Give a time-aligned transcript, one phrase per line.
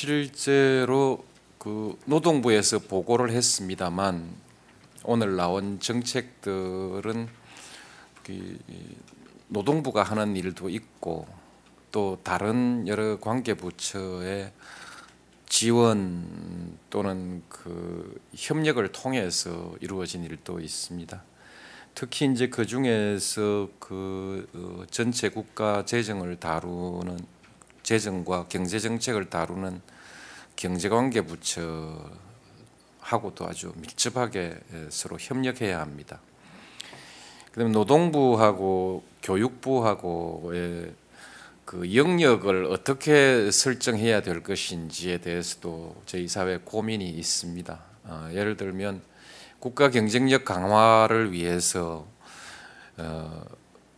[0.00, 1.24] 실제로
[1.58, 4.30] 그 노동부에서 보고를 했습니다만
[5.02, 7.28] 오늘 나온 정책들은
[8.22, 8.58] 그
[9.48, 11.26] 노동부가 하는 일도 있고
[11.90, 14.52] 또 다른 여러 관계 부처의
[15.48, 21.24] 지원 또는 그 협력을 통해서 이루어진 일도 있습니다.
[21.96, 27.18] 특히 이제 그 중에서 그 어, 전체 국가 재정을 다루는
[27.88, 29.80] 재정과 경제 정책을 다루는
[30.56, 32.18] 경제관계 부처하고도
[33.48, 34.58] 아주 밀접하게
[34.90, 36.20] 서로 협력해야 합니다.
[37.50, 40.92] 그다음에 노동부하고 교육부하고의
[41.64, 47.80] 그 영역을 어떻게 설정해야 될 것인지에 대해서도 저희 사회 고민이 있습니다.
[48.04, 49.00] 어, 예를 들면
[49.60, 52.06] 국가 경쟁력 강화를 위해서
[52.98, 53.44] 어,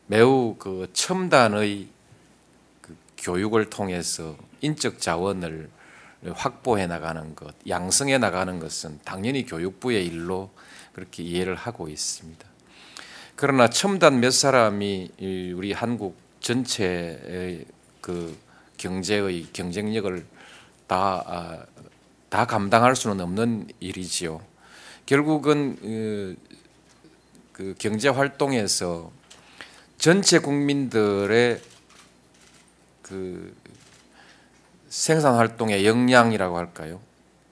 [0.07, 2.00] 매우 그 첨단의 그
[3.21, 5.71] 교육을 통해서 인적 자원을
[6.33, 10.51] 확보해 나가는 것, 양성해 나가는 것은 당연히 교육부의 일로
[10.93, 12.47] 그렇게 이해를 하고 있습니다.
[13.37, 15.13] 그러나 첨단 몇 사람이
[15.55, 17.65] 우리 한국 전체의
[18.01, 18.37] 그
[18.77, 20.27] 경제의 경쟁력을
[20.87, 21.65] 다, 아,
[22.29, 24.41] 다 감당할 수는 없는 일이지요.
[25.07, 26.37] 결국은 그,
[27.53, 29.11] 그 경제 활동에서
[29.99, 31.61] 전체 국민들의
[33.11, 33.53] 그
[34.89, 37.01] 생산 활동의 역량이라고 할까요?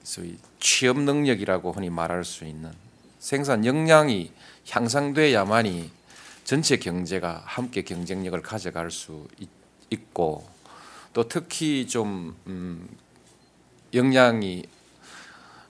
[0.03, 2.71] 소위 취업 능력이라고 흔히 말할 수 있는
[3.19, 4.31] 생산 역량이
[4.69, 5.91] 향상돼야만이
[6.45, 9.27] 전체 경제가 함께 경쟁력을 가져갈 수
[9.89, 10.47] 있고
[11.13, 12.87] 또 특히 좀 음,
[13.93, 14.63] 역량이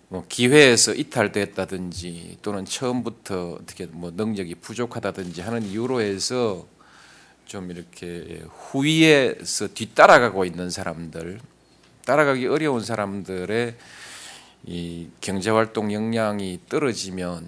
[0.09, 6.67] 뭐 기회에서 이탈됐다든지 또는 처음부터 어떻게 뭐 능력이 부족하다든지 하는 이유로 해서
[7.49, 11.39] 좀 이렇게 후위에서 뒤따라가고 있는 사람들,
[12.05, 13.75] 따라가기 어려운 사람들의
[14.65, 17.47] 이 경제 활동 역량이 떨어지면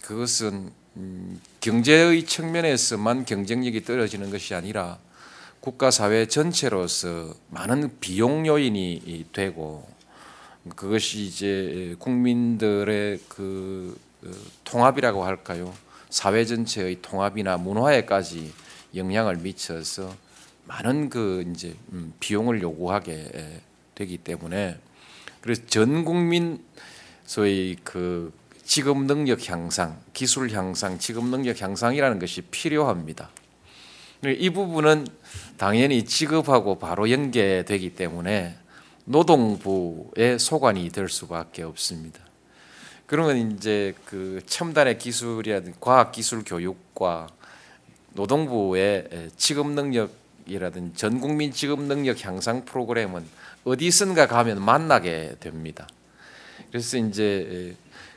[0.00, 4.98] 그것은 음, 경제의 측면에서만 경쟁력이 떨어지는 것이 아니라
[5.60, 9.86] 국가 사회 전체로서 많은 비용 요인이 되고
[10.76, 14.30] 그것이 이제 국민들의 그 어,
[14.64, 15.74] 통합이라고 할까요?
[16.08, 18.62] 사회 전체의 통합이나 문화에까지
[18.94, 20.14] 영향을 미쳐서
[20.66, 23.60] 많은 그 이제 음, 비용을 요구하게
[23.94, 24.78] 되기 때문에
[25.40, 26.62] 그래서 전 국민
[27.24, 28.32] 소위 그
[28.64, 33.30] 직업 능력 향상, 기술 향상, 직업 능력 향상이라는 것이 필요합니다.
[34.24, 35.06] 이 부분은
[35.56, 38.56] 당연히 직업하고 바로 연계되기 때문에
[39.04, 42.20] 노동부의 소관이 될 수밖에 없습니다.
[43.06, 47.26] 그러면 이제 그 첨단의 기술이라든지 과학 기술 교육과
[48.14, 53.24] 노동부의 직업 능력이라든지 전 국민 직업 능력 향상 프로그램은
[53.64, 55.86] 어디선가 가면 만나게 됩니다.
[56.68, 57.74] 그래서 이제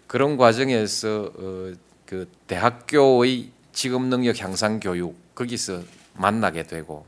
[0.07, 1.73] 그런 과정에서 어,
[2.06, 5.83] 그 대학교의 직업 능력 향상 교육 거기서
[6.13, 7.06] 만나게 되고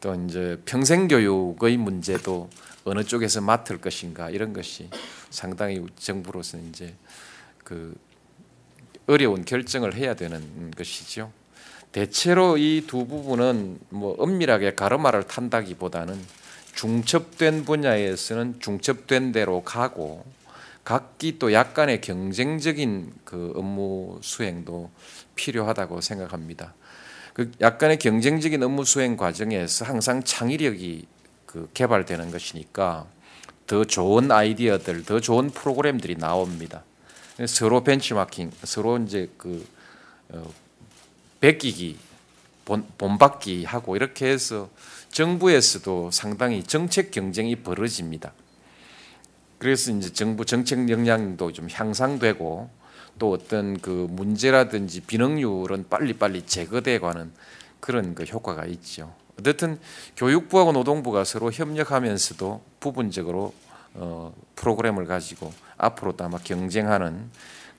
[0.00, 2.48] 또 이제 평생 교육의 문제도
[2.84, 4.90] 어느 쪽에서 맡을 것인가 이런 것이
[5.30, 6.94] 상당히 정부로서 이제
[7.64, 7.96] 그
[9.06, 11.32] 어려운 결정을 해야 되는 것이죠.
[11.94, 16.20] 대체로 이 두 부분은 뭐 엄밀하게 가르마를 탄다기보다는
[16.74, 20.24] 중첩된 분야에서는 중첩된 대로 가고
[20.82, 24.90] 각기 또 약간의 경쟁적인 그 업무 수행도
[25.36, 26.74] 필요하다고 생각합니다.
[27.32, 31.06] 그 약간의 경쟁적인 업무 수행 과정에서 항상 창의력이
[31.46, 33.06] 그 개발되는 것이니까
[33.68, 36.82] 더 좋은 아이디어들, 더 좋은 프로그램들이 나옵니다.
[37.46, 39.64] 서로 벤치마킹, 서로 이제 그
[40.30, 40.44] 어,
[41.44, 41.98] 베끼기,
[42.64, 44.70] 본, 본받기 하고 이렇게 해서
[45.10, 48.32] 정부에서도 상당히 정책 경쟁이 벌어집니다.
[49.58, 52.70] 그래서 이제 정부 정책 역량도 좀 향상되고
[53.18, 57.30] 또 어떤 그 문제라든지 비능률은 빨리빨리 제거돼가는
[57.78, 59.14] 그런 그 효과가 있죠.
[59.38, 59.78] 어쨌든
[60.16, 63.52] 교육부하고 노동부가 서로 협력하면서도 부분적으로
[63.92, 67.28] 어, 프로그램을 가지고 앞으로도 아마 경쟁하는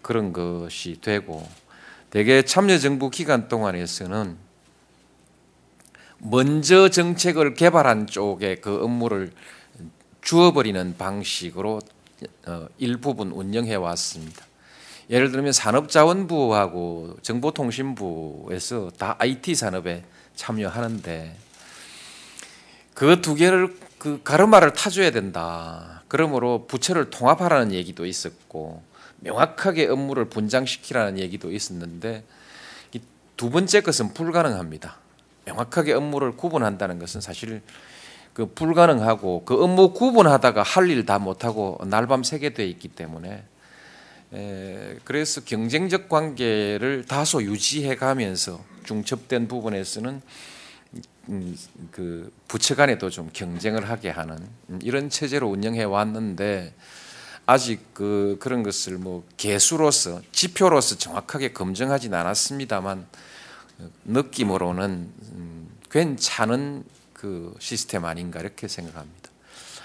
[0.03, 1.43] 그런 것이 되고
[2.15, 4.37] 대개 참여정부 기간 동안에서는
[6.19, 9.33] 먼저 정책을 개발한 쪽에 그 업무를
[10.21, 11.81] 주어버리는 방식으로
[12.47, 14.45] 어, 일부분 운영해 왔습니다.
[15.09, 20.05] 예를 들면 산업자원부하고 정보통신부에서 다 IT 산업에
[20.37, 21.35] 참여하는데
[22.93, 26.01] 그 두 개를 그 가르마를 타줘야 된다.
[26.07, 28.94] 그러므로 부처를 통합하라는 얘기도 있었고
[29.25, 32.23] 명확하게 업무를 분장시키라는 얘기도 있었는데
[32.93, 34.97] 이두 번째 것은 불가능합니다.
[35.45, 37.61] 명확하게 업무를 구분한다는 것은 사실
[38.33, 43.43] 그 불가능하고 그 업무 구분하다가 할 일 다 못하고 날밤 새게 돼 있기 때문에
[44.33, 50.21] 에, 그래서 경쟁적 관계를 다소 유지해 가면서 중첩된 부분에서는
[51.29, 51.57] 음,
[51.91, 54.37] 그 부처 간에도 좀 경쟁을 하게 하는
[54.69, 56.73] 음, 이런 체제로 운영해 왔는데
[57.45, 63.05] 아직 그 그런 것을 뭐 개수로서 지표로서 정확하게 검증하진 않았습니다만
[64.05, 64.89] 느낌으로는
[65.33, 66.83] 음, 괜찮은
[67.13, 69.29] 그 시스템 아닌가 이렇게 생각합니다.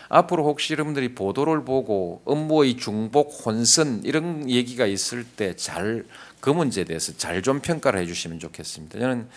[0.09, 6.05] 앞으로 혹시 여러분들이 보도를 보고 업무의 중복 혼선 이런 얘기가 있을 때 잘
[6.41, 8.99] 그 문제에 대해서 잘 좀 평가를 해주시면 좋겠습니다.
[8.99, 9.29] 저는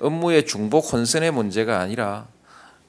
[0.00, 2.26] 업무의 중복 혼선의 문제가 아니라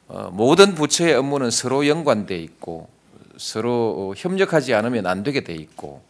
[0.07, 2.89] 어, 모든 부처의 업무는 서로 연관돼 있고
[3.41, 6.03] 서로 협력하지 않으면 안 되게 돼 있고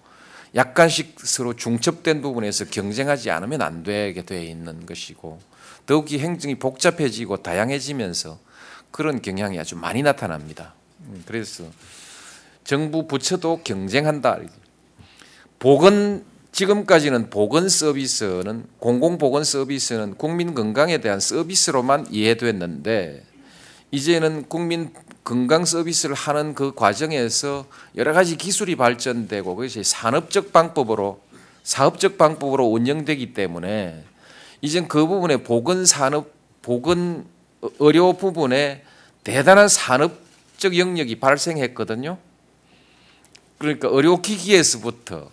[0.54, 5.40] 약간씩 서로 중첩된 부분에서 경쟁하지 않으면 안 되게 돼 있는 것이고
[5.86, 8.38] 더욱이 행정이 복잡해지고 다양해지면서
[8.92, 10.74] 그런 경향이 아주 많이 나타납니다.
[11.06, 11.64] 음, 그래서
[12.66, 14.40] 정부 부처도 경쟁한다.
[15.58, 23.24] 보건 지금까지는 보건 서비스는 공공 보건 서비스는 국민 건강에 대한 서비스로만 이해됐는데
[23.92, 24.92] 이제는 국민
[25.24, 27.66] 건강 서비스를 하는 그 과정에서
[27.96, 31.22] 여러 가지 기술이 발전되고 그것이 산업적 방법으로
[31.64, 34.04] 사업적 방법으로 운영되기 때문에
[34.62, 36.32] 이젠 그 부분에 보건 산업
[36.62, 37.26] 보건
[37.80, 38.84] 의료 부분에
[39.24, 42.18] 대단한 산업적 영역이 발생했거든요.
[43.58, 45.30] 그러니까 의료기기에서부터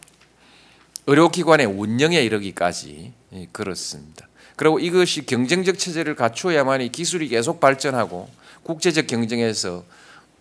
[1.06, 3.12] 의료기관의 운영에 이르기까지
[3.52, 4.28] 그렇습니다.
[4.56, 8.28] 그리고 이것이 경쟁적 체제를 갖추어야만이 기술이 계속 발전하고
[8.62, 9.84] 국제적 경쟁에서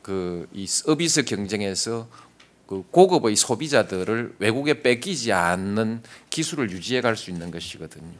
[0.01, 2.07] 그 이 서비스 경쟁에서
[2.65, 8.13] 그 고급의 소비자들을 외국에 뺏기지 않는 기술을 유지해 갈 수 있는 것이거든요.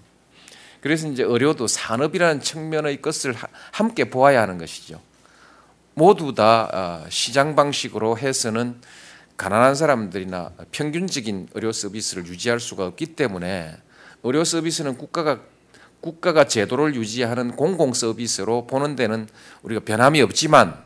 [0.81, 3.35] 그래서 이제 의료도 산업이라는 측면의 것을
[3.71, 5.01] 함께 보아야 하는 것이죠.
[5.94, 8.79] 모두 다 아, 시장 방식으로 해서는
[9.35, 13.75] 가난한 사람들이나 평균적인 의료 서비스를 유지할 수가 없기 때문에
[14.23, 15.39] 의료 서비스는 국가가
[16.07, 19.27] 국가가 제도를 유지하는 공공 서비스로 보는 데는
[19.62, 20.81] 우리가 변함이 없지만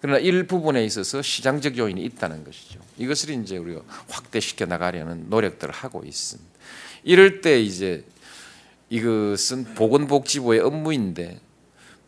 [0.00, 2.80] 그러나 일부분에 있어서 시장적 요인이 있다는 것이죠.
[2.96, 6.50] 이것을 이제 우리가 확대시켜 나가려는 노력들을 하고 있습니다.
[7.04, 8.04] 이럴 때 이제
[8.90, 11.38] 이것은 보건복지부의 업무인데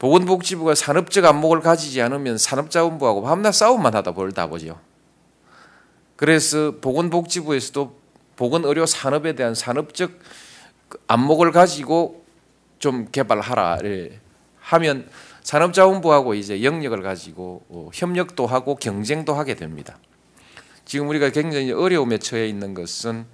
[0.00, 4.80] 보건복지부가 산업적 안목을 가지지 않으면 산업자원부하고 밤낮 싸움만 하다 벌다 보죠.
[6.16, 8.00] 그래서 보건복지부에서도
[8.34, 10.18] 보건의료 산업에 대한 산업적
[11.06, 12.19] 안목을 가지고
[12.80, 14.18] 좀 개발하라를
[14.58, 15.08] 하면
[15.42, 19.98] 산업자원부하고 이제 영역을 가지고 어, 협력도 하고 경쟁도 하게 됩니다.
[20.84, 23.26] 지금 우리가 굉장히 어려움에 처해 있는 것은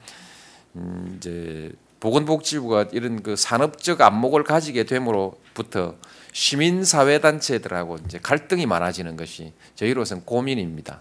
[0.77, 5.95] 음 이제 보건복지부가 이런 그 산업적 안목을 가지게 됨으로부터
[6.33, 11.01] 시민사회단체들하고 이제 갈등이 많아지는 것이 저희로서는 고민입니다.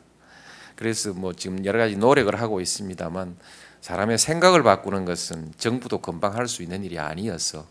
[0.75, 3.35] 그래서 뭐 지금 여러 가지 노력을 하고 있습니다만
[3.81, 7.65] 사람의 생각을 바꾸는 것은 정부도 금방 할 수 있는 일이 아니어서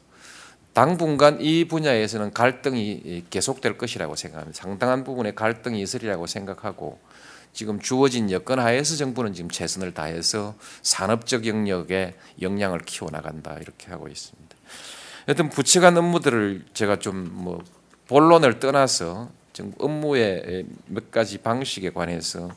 [0.75, 4.61] 당분간 이 분야에서는 갈등이 계속될 것이라고 생각합니다.
[4.61, 6.99] 상당한 부분의 갈등이 있으리라고 생각하고
[7.52, 14.09] 지금 주어진 여건 하에서 정부는 지금 최선을 다해서 산업적 영역에 역량을 키워 나간다 이렇게 하고
[14.09, 14.57] 있습니다.
[15.28, 17.62] 여튼 부처 간 업무들을 제가 좀 뭐
[18.09, 19.31] 본론을 떠나서
[19.78, 22.50] 업무의 몇 가지 방식에 관해서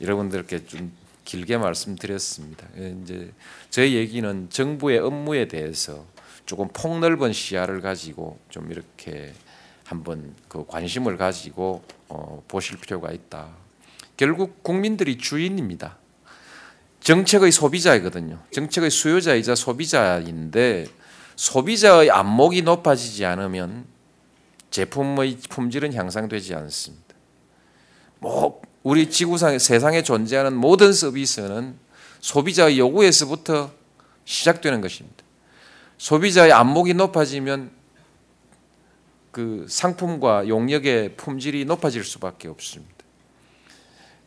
[0.00, 0.92] 여러분들께 좀
[1.24, 2.66] 길게 말씀드렸습니다.
[3.02, 3.32] 이제
[3.70, 6.04] 저희 얘기는 정부의 업무에 대해서
[6.48, 9.34] 조금 폭넓은 시야를 가지고 좀 이렇게
[9.84, 13.50] 한번 그 관심을 가지고 어, 보실 필요가 있다.
[14.16, 15.98] 결국 국민들이 주인입니다.
[17.00, 18.38] 정책의 소비자이거든요.
[18.50, 20.86] 정책의 수요자이자 소비자인데
[21.36, 23.84] 소비자의 안목이 높아지지 않으면
[24.70, 27.14] 제품의 품질은 향상되지 않습니다.
[28.20, 31.76] 뭐 우리 지구상 세상에 존재하는 모든 서비스는
[32.20, 33.70] 소비자의 요구에서부터
[34.24, 35.27] 시작되는 것입니다.
[35.98, 37.70] 소비자의 안목이 높아지면
[39.30, 42.94] 그 상품과 용역의 품질이 높아질 수밖에 없습니다.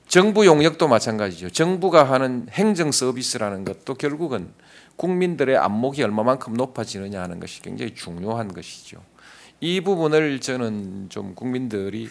[0.07, 1.49] 정부 용역도 마찬가지죠.
[1.49, 4.53] 정부가 하는 행정 서비스라는 것도 결국은
[4.97, 9.01] 국민들의 안목이 얼마만큼 높아지느냐 하는 것이 굉장히 중요한 것이죠.
[9.61, 12.09] 이 부분을 저는 좀 국민들이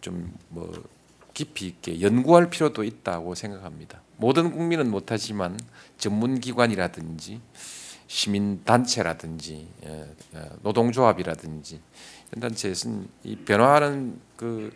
[0.00, 0.72] 좀 뭐
[1.38, 4.02] 깊이 있게 연구할 필요도 있다고 생각합니다.
[4.16, 5.56] 모든 국민은 못하지만
[5.96, 7.40] 전문기관이라든지
[8.08, 11.80] 시민단체라든지 예, 예, 노동조합이라든지
[12.30, 14.74] 이런 단체에서는 이 변화하는 그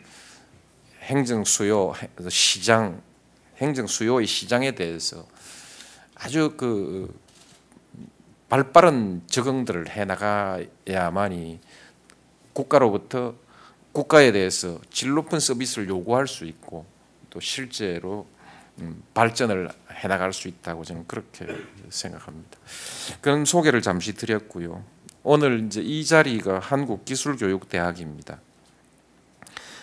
[1.00, 1.94] 행정 수요
[2.28, 3.02] 시장
[3.56, 5.26] 행정 수요의 시장에 대해서
[6.14, 7.18] 아주 그
[8.48, 11.58] 발빠른 적응들을 해 나가야만이
[12.52, 13.34] 국가로부터
[13.92, 16.84] 국가에 대해서 질 높은 서비스를 요구할 수 있고
[17.30, 18.41] 또 실제로 음,
[19.14, 21.46] 발전을 해 나갈 수 있다고 저는 그렇게
[21.90, 22.58] 생각합니다.
[23.20, 24.84] 그런 소개를 잠시 드렸고요.
[25.22, 28.40] 오늘 이제 이 자리가 한국기술교육대학입니다.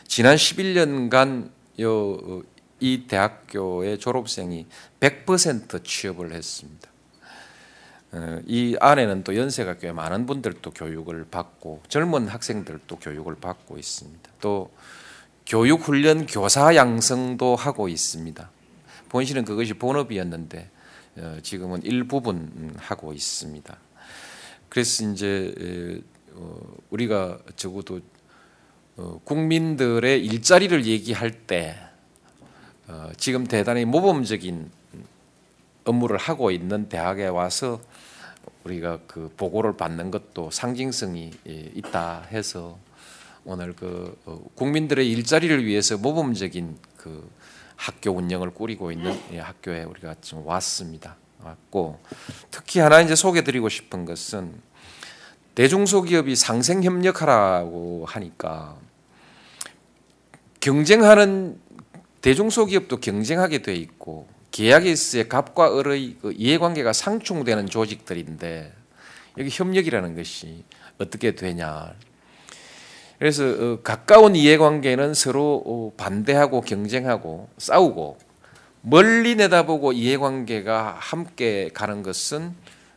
[0.08, 1.51] 지난 11년간
[1.82, 2.44] 요,
[2.79, 4.68] 이 대학교의 졸업생이
[5.00, 6.89] 100% 취업을 했습니다.
[8.12, 14.32] 어, 이 안에는 또 연세가 꽤 많은 분들도 교육을 받고 젊은 학생들도 교육을 받고 있습니다.
[14.41, 14.72] 또
[15.46, 18.50] 교육 훈련 교사 양성도 하고 있습니다.
[19.10, 20.70] 본실은 그것이 본업이었는데
[21.18, 23.78] 어, 지금은 일부분 하고 있습니다.
[24.70, 26.01] 그래서 이제
[26.34, 26.60] 어,
[26.92, 28.00] 우리가 적어도
[29.24, 31.78] 국민들의 일자리를 얘기할 때
[33.16, 34.70] 지금 대단히 모범적인
[35.86, 37.82] 업무를 하고 있는 대학에 와서
[38.66, 42.78] 우리가 그 보고를 받는 것도 상징성이 있다 해서
[43.46, 47.28] 오늘 그 어, 국민들의 일자리를 위해서 모범적인 그
[47.80, 51.16] 학교 운영을 꾸리고 있는 학교에 우리가 지금 왔습니다.
[51.42, 51.98] 왔고
[52.52, 54.54] 특히 하나 이제 소개드리고 싶은 것은
[55.56, 58.78] 대중소기업이 상생 협력하라고 하니까
[60.60, 61.58] 경쟁하는
[62.20, 68.74] 대중소기업도 경쟁하게 돼 있고 계약에 있어의 갑과 을의 그 이해관계가 상충되는 조직들인데
[69.38, 70.66] 여기 협력이라는 것이
[70.98, 71.94] 어떻게 되냐.
[73.20, 78.18] 그래서 어, 가까운 이해관계는 서로 어, 반대하고 경쟁하고 싸우고
[78.82, 82.56] 멀리 내다보고 이해관계가 함께 가는 것은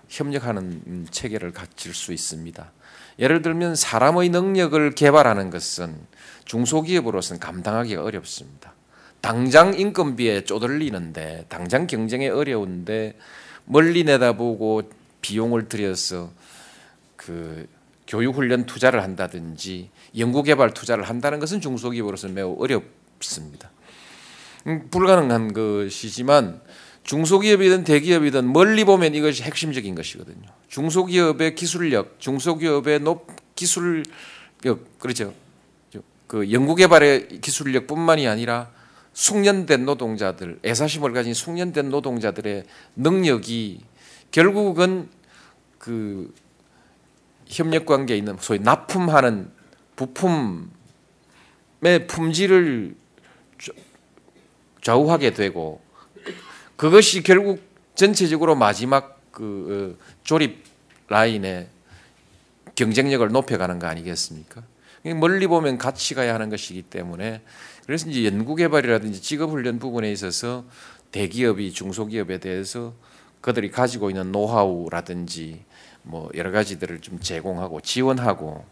[0.09, 2.71] 협력하는 체계를 갖출 수 있습니다.
[3.19, 5.95] 예를 들면 사람의 능력을 개발하는 것은
[6.45, 8.75] 중소기업으로서는 감당하기가 어렵습니다.
[9.21, 13.17] 당장 인건비에 쪼들리는데 당장 경쟁에 어려운데
[13.65, 14.83] 멀리 내다보고
[15.21, 16.31] 비용을 들여서
[17.17, 17.67] 그
[18.07, 23.71] 교육 훈련 투자를 한다든지 연구 개발 투자를 한다는 것은 중소기업으로서는 매우 어렵습니다.
[24.67, 26.61] 음, 불가능한 것이지만
[27.05, 30.49] 중소기업이든 대기업이든 멀리 보면 이것이 핵심적인 것이거든요.
[30.69, 34.05] 중소기업의 기술력, 중소기업의 높 기술력
[34.99, 35.35] 그렇죠.
[36.27, 38.71] 그 연구개발의 기술력뿐만이 아니라
[39.13, 42.65] 숙련된 노동자들, 애사심을 가진 숙련된 노동자들의
[42.97, 43.81] 능력이
[44.31, 45.11] 결국은
[45.79, 46.33] 그
[47.47, 49.51] 협력 관계에 있는 소위 납품하는
[50.07, 50.67] 부품의
[52.09, 52.97] 품질을
[54.81, 55.81] 좌우하게 되고
[56.77, 57.63] 그것이 결국
[57.95, 60.65] 전체적으로 마지막 그 어, 조립
[61.09, 61.69] 라인의
[62.75, 64.63] 경쟁력을 높여가는 거 아니겠습니까?
[65.17, 67.43] 멀리 보면 같이 가야 하는 것이기 때문에
[67.87, 70.65] 그래서 이제 연구개발이라든지 직업훈련 부분에 있어서
[71.11, 72.95] 대기업이 중소기업에 대해서
[73.41, 75.65] 그들이 가지고 있는 노하우라든지
[76.03, 78.65] 뭐 여러 가지들을 좀 제공하고 지원하고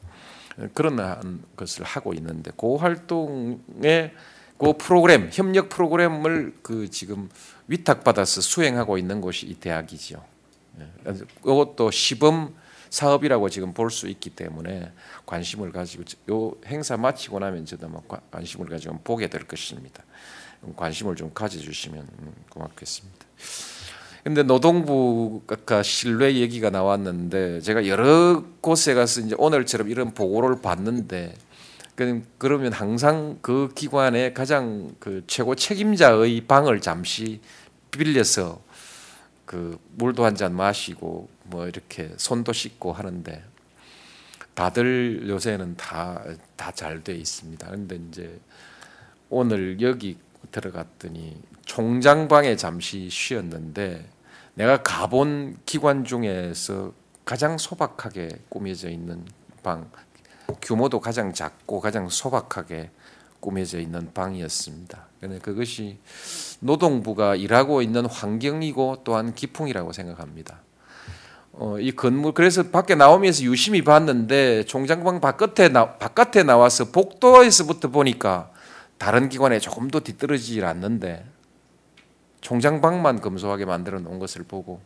[0.75, 4.13] 그런 것을 하고 있는데 그 활동에
[4.59, 7.31] 그 프로그램 협력 프로그램을 그 지금
[7.69, 10.23] 위탁받아서 수행하고 있는 곳이 이 대학이죠.
[11.43, 12.55] 그것도 시범
[12.91, 14.93] 사업이라고 지금 볼 수 있기 때문에
[15.27, 20.03] 관심을 가지고 요 행사 마치고 나면 저도 뭐 관심을 가지고 보게 될 것입니다.
[20.77, 23.27] 관심을 좀 가져주시면 음, 고맙겠습니다.
[24.23, 31.35] 근데 노동부가 신뢰 얘기가 나왔는데 제가 여러 곳에 가서 이제 오늘처럼 이런 보고를 받는데
[32.39, 37.41] 그러면 항상 그 기관의 가장 그 최고 책임자의 방을 잠시
[37.91, 38.63] 빌려서
[39.45, 43.43] 그 물도 한 잔 마시고 뭐 이렇게 손도 씻고 하는데
[44.55, 46.23] 다들 요새는 다
[46.57, 47.67] 다 잘 돼 있습니다.
[47.67, 48.39] 그런데 이제
[49.31, 50.17] 오늘 여기
[50.53, 51.37] 들어갔더니
[51.71, 54.05] 총장방에 잠시 쉬었는데
[54.55, 56.91] 내가 가본 기관 중에서
[57.25, 59.25] 가장 소박하게 꾸며져 있는
[59.63, 59.89] 방
[60.61, 62.91] 규모도 가장 작고 가장 소박하게
[63.39, 65.07] 꾸며져 있는 방이었습니다.
[65.21, 65.99] 그런데 그것이
[66.59, 70.63] 노동부가 일하고 있는 환경이고 또한 기풍이라고 생각합니다.
[71.53, 78.51] 어, 이 건물 그래서 밖에 나오면서 유심히 봤는데 총장방 바깥에 나, 바깥에 나와서 복도에서부터 보니까
[78.99, 81.30] 다른 기관에 조금 더 뒤떨어지질 않는데
[82.41, 84.81] 총장방만 검소하게 만들어 놓은 것을 보고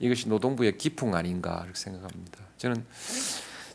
[0.00, 2.38] 이것이 노동부의 기풍 아닌가 이렇게 생각합니다.
[2.58, 2.84] 저는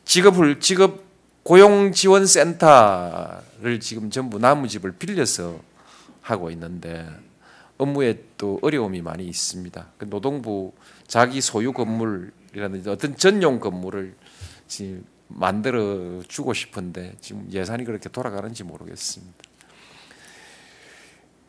[0.06, 1.10] 직업을 직업
[1.44, 5.60] 고용지원센터를 지금 전부 나무집을 빌려서
[6.22, 7.08] 하고 있는데
[7.78, 9.88] 업무에 또 어려움이 많이 있습니다.
[9.98, 10.74] 그 노동부
[11.08, 14.16] 자기 소유 건물이라든지 어떤 전용 건물을
[14.68, 19.38] 지금 만들어 주고 싶은데 지금 예산이 그렇게 돌아가는지 모르겠습니다.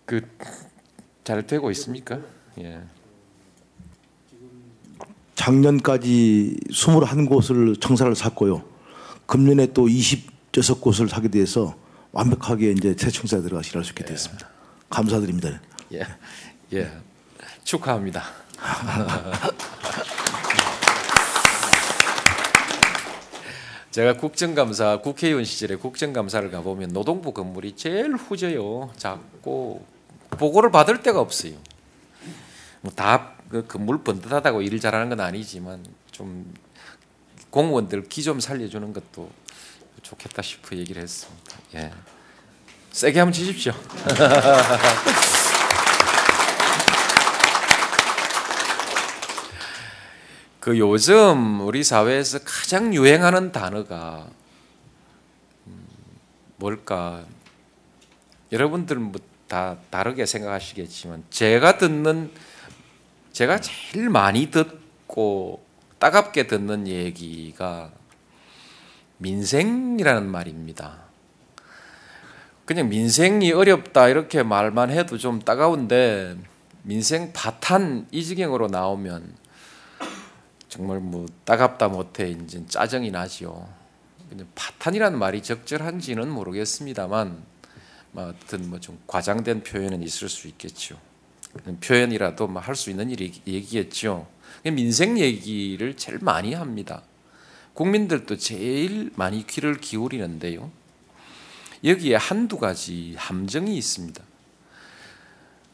[0.05, 0.29] 그
[1.31, 2.19] 잘 되고 있습니까?
[2.59, 2.81] 예.
[5.37, 8.65] 작년까지 21곳을 청사를 샀고요.
[9.27, 11.77] 금년에 또 26곳을 사게 돼서
[12.11, 14.49] 완벽하게 이제 재청사에 들어가시 일할 수 있게 됐습니다.
[14.89, 15.61] 감사드립니다.
[15.93, 16.05] 예.
[16.73, 16.91] 예.
[17.63, 18.25] 축하합니다.
[23.93, 28.91] 제가 국정감사 국회의원 시절에 국정감사를 가보면 노동부 건물이 제일 후져요.
[28.97, 30.00] 작고
[30.39, 31.55] 보고를 받을 데가 없어요.
[32.83, 36.53] 뭐다그 건물 번듯하다고 일 잘하는 건 아니지만 좀
[37.51, 39.31] 공무원들 기 좀 살려주는 것도
[40.03, 41.57] 좋겠다 싶어 얘기를 했습니다.
[41.75, 41.93] 예.
[42.93, 43.73] 세게 한번 치십시오.
[50.61, 54.27] 그 요즘 우리 사회에서 가장 유행하는 단어가
[55.67, 55.87] 음,
[56.57, 57.25] 뭘까?
[58.53, 62.31] 여러분들은 뭐 다 다르게 생각하시겠지만 제가 듣는
[63.33, 65.61] 제가 제일 많이 듣고
[65.99, 67.91] 따갑게 듣는 얘기가
[69.19, 70.99] 민생이라는 말입니다.
[72.65, 76.37] 그냥 민생이 어렵다 이렇게 말만 해도 좀 따가운데
[76.85, 79.35] 민생 파탄 이 지경으로 나오면
[80.69, 83.69] 정말 뭐 따갑다 못해 이제 짜증이 나지요.
[84.29, 87.43] 그냥 파탄이라는 말이 적절한지는 모르겠습니다만 뭐
[88.15, 90.99] 어떤 뭐 좀 과장된 표현은 있을 수 있겠죠.
[91.81, 94.27] 표현이라도 뭐 할 수 있는 일이 얘기겠죠.
[94.65, 97.03] 민생 얘기를 제일 많이 합니다.
[97.75, 100.71] 국민들도 제일 많이 귀를 기울이는데요.
[101.85, 104.23] 여기에 한두 가지 함정이 있습니다.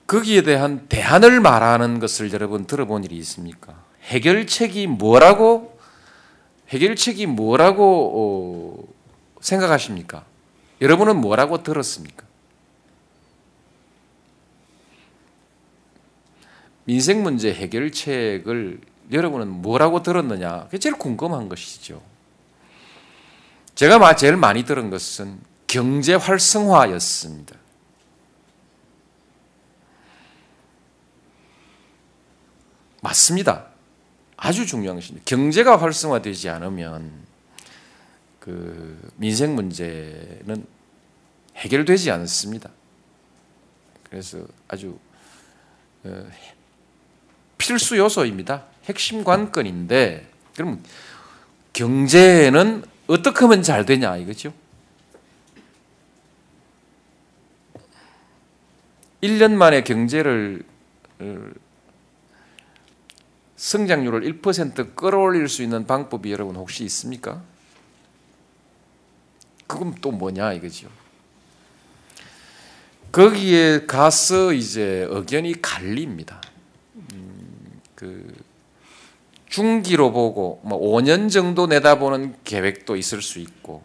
[0.07, 3.83] 거기에 대한 대안을 말하는 것을 여러분 들어본 일이 있습니까?
[4.05, 5.77] 해결책이 뭐라고
[6.69, 8.95] 해결책이 뭐라고 어,
[9.41, 10.25] 생각하십니까?
[10.81, 12.26] 여러분은 뭐라고 들었습니까?
[16.87, 18.81] 민생 문제 해결책을
[19.13, 20.65] 여러분은 뭐라고 들었느냐?
[20.65, 22.01] 그게 제일 궁금한 것이죠.
[23.75, 27.57] 제가 제일 많이 들은 것은 경제 활성화였습니다.
[33.03, 33.67] 맞습니다.
[34.37, 35.25] 아주 중요한 것입니다.
[35.25, 37.11] 경제가 활성화되지 않으면
[38.39, 40.67] 그 민생 문제는
[41.57, 42.71] 해결되지 않습니다.
[44.05, 44.99] 그래서 아주
[46.05, 46.27] 어,
[47.59, 48.65] 필수 요소입니다.
[48.85, 50.83] 핵심 관건인데 그럼
[51.73, 54.53] 경제는 어떻게 하면 잘 되냐 이거죠.
[59.23, 60.63] 1년 만에 경제를
[61.19, 61.51] 어,
[63.57, 67.43] 성장률을 1% 끌어올릴 수 있는 방법이 여러분 혹시 있습니까?
[69.67, 70.89] 그건 또 뭐냐 이거죠.
[73.11, 76.41] 거기에 가서 이제 의견이 갈립니다.
[78.03, 78.35] 음, 그
[79.49, 83.83] 중기로 보고 뭐 5년 정도 내다보는 계획도 있을 수 있고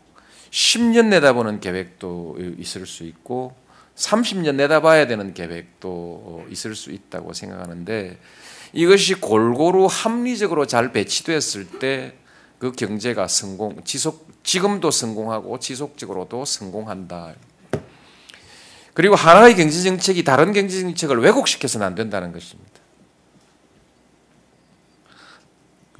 [0.52, 3.56] 10년 내다보는 계획도 있을 수 있고
[3.96, 8.18] 30년 내다봐야 되는 계획도 있을 수 있다고 생각하는데
[8.74, 12.22] 이것이 골고루 합리적으로 잘 배치됐을 때
[12.62, 17.34] 그 경제가 성공, 지속, 지금도 성공하고 지속적으로도 성공한다.
[18.94, 22.71] 그리고 하나의 경제 정책이 다른 경제 정책을 왜곡시켜서는 안 된다는 것입니다.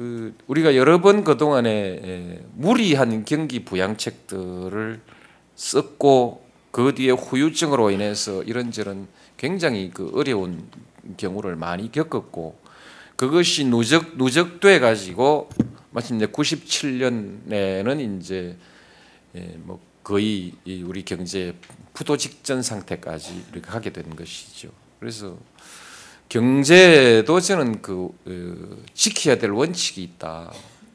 [0.02, 5.00] 그 우리가 여러 번 그동안에 무리한 경기 부양책들을
[5.54, 10.68] 썼고 그 뒤에 후유증으로 인해서 이런저런 굉장히 그 어려운
[11.18, 12.58] 경우를 많이 겪었고
[13.16, 15.50] 그것이 누적 누적돼 가지고
[15.92, 18.58] 마침 이제 97년에는 이제
[19.36, 21.54] 예, 뭐 거의 우리 경제
[21.94, 24.72] 부도 직전 상태까지 이렇게 하게 된 것이죠.
[25.00, 25.38] 그래서
[26.32, 30.54] 경제도 저는 그 어, 지켜야 될 원칙이 있다.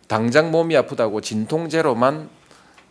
[0.09, 2.31] 당장 몸이 아프다고 진통제로만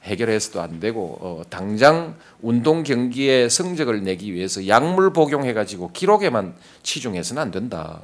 [0.03, 6.53] 해결해서도 안 되고 어, 당장 운동 경기에 성적을 내기 위해서 약물 복용해 가지고 기록에만
[6.83, 8.01] 치중해서는 안 된다.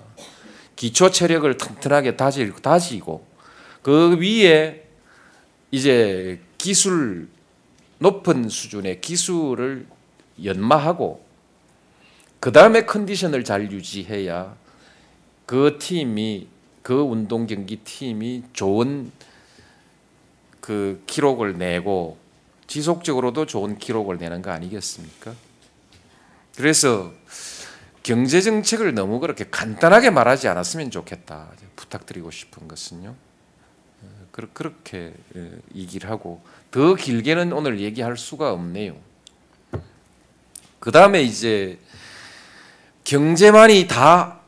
[0.75, 3.23] 기초 체력을 튼튼하게 다지고, 다지고
[3.83, 4.87] 그 위에
[5.69, 7.29] 이제 기술
[7.99, 9.85] 높은 수준의 기술을
[10.43, 11.30] 연마하고
[12.41, 14.55] 그 다음에 컨디션을 잘 유지해야
[15.45, 16.47] 그 팀이
[16.81, 19.11] 그 운동 경기 팀이 좋은
[20.59, 22.17] 그 기록을 내고
[22.65, 25.35] 지속적으로도 좋은 기록을 내는 거 아니겠습니까?
[26.55, 27.13] 그래서
[28.01, 31.51] 경제 정책을 너무 그렇게 간단하게 말하지 않았으면 좋겠다.
[31.75, 33.09] 부탁드리고 싶은 것은요.
[34.01, 38.95] 어, 그렇- 그렇게 어, 얘기를 하고 더 길게는 오늘 얘기할 수가 없네요.
[40.79, 41.77] 그 다음에 이제
[43.11, 44.39] 경제만이 다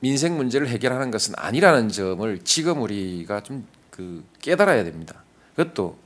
[0.00, 5.22] 민생 문제를 해결하는 것은 아니라는 점을 지금 우리가 좀 그 깨달아야 됩니다.
[5.54, 5.96] 그것도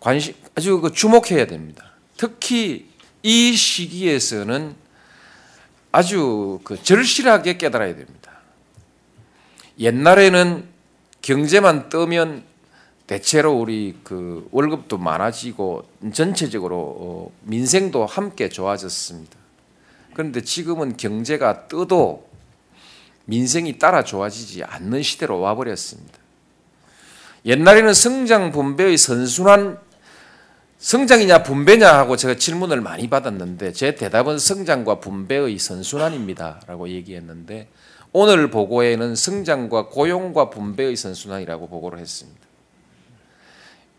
[0.00, 1.92] 관심 아주 그 주목해야 됩니다.
[2.16, 2.88] 특히
[3.22, 4.74] 이 시기에서는
[5.92, 8.32] 아주 그 절실하게 깨달아야 됩니다.
[9.78, 10.66] 옛날에는
[11.20, 12.42] 경제만 뜨면
[13.06, 19.35] 대체로 우리 그 월급도 많아지고 전체적으로 어, 민생도 함께 좋아졌습니다.
[20.16, 22.26] 그런데 지금은 경제가 떠도
[23.26, 26.18] 민생이 따라 좋아지지 않는 시대로 와버렸습니다.
[27.44, 29.78] 옛날에는 성장 분배의 선순환
[30.78, 37.68] 성장이냐 분배냐 하고 제가 질문을 많이 받았는데 제 대답은 성장과 분배의 선순환입니다라고 얘기했는데
[38.12, 42.40] 오늘 보고에는 성장과 고용과 분배의 선순환이라고 보고를 했습니다.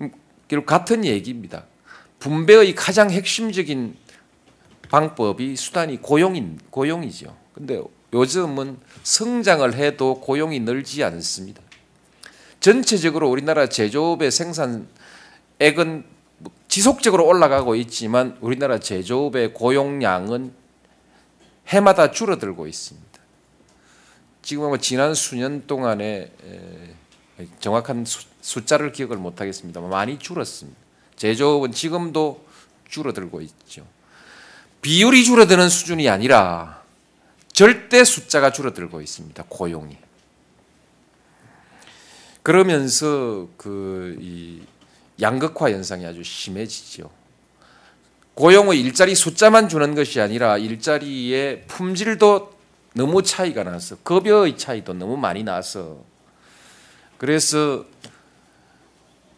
[0.01, 0.11] 음,
[0.47, 1.65] 결국 같은 얘기입니다.
[2.17, 4.06] 분배의 가장 핵심적인
[4.89, 7.35] 방법이 수단이 고용인 고용이죠.
[7.53, 7.81] 근데
[8.13, 11.61] 요즘은 성장을 해도 고용이 늘지 않습니다.
[12.59, 16.05] 전체적으로 우리나라 제조업의 생산액은
[16.67, 20.53] 지속적으로 올라가고 있지만 우리나라 제조업의 고용량은
[21.67, 23.07] 해마다 줄어들고 있습니다.
[24.41, 26.31] 지금 아마 지난 수년 동안에
[27.39, 30.79] 에, 정확한 수, 숫자를 기억을 못 하겠습니다만 많이 줄었습니다.
[31.17, 32.45] 제조업은 지금도
[32.87, 33.85] 줄어들고 있죠.
[34.81, 36.81] 비율이 줄어드는 수준이 아니라
[37.51, 39.43] 절대 숫자가 줄어들고 있습니다.
[39.49, 39.97] 고용이.
[42.43, 44.61] 그러면서 그이
[45.19, 47.09] 양극화 현상이 아주 심해지죠.
[48.35, 52.55] 고용의 일자리 숫자만 주는 것이 아니라 일자리의 품질도
[52.93, 56.03] 너무 차이가 나서 급여의 차이도 너무 많이 나서
[57.17, 57.83] 그래서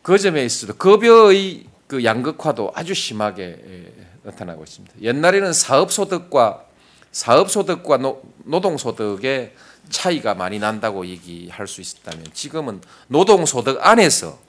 [0.02, 4.96] 그 점에 있어도 급여의 그 양극화도 아주 심하게 예, 나타나고 있습니다.
[5.02, 6.66] 옛날에는 사업 소득과
[7.12, 7.98] 사업 소득과
[8.44, 9.54] 노동 소득의
[9.90, 14.40] 차이가 많이 난다고 얘기할 수 있었다면 지금은 노동 소득 안에서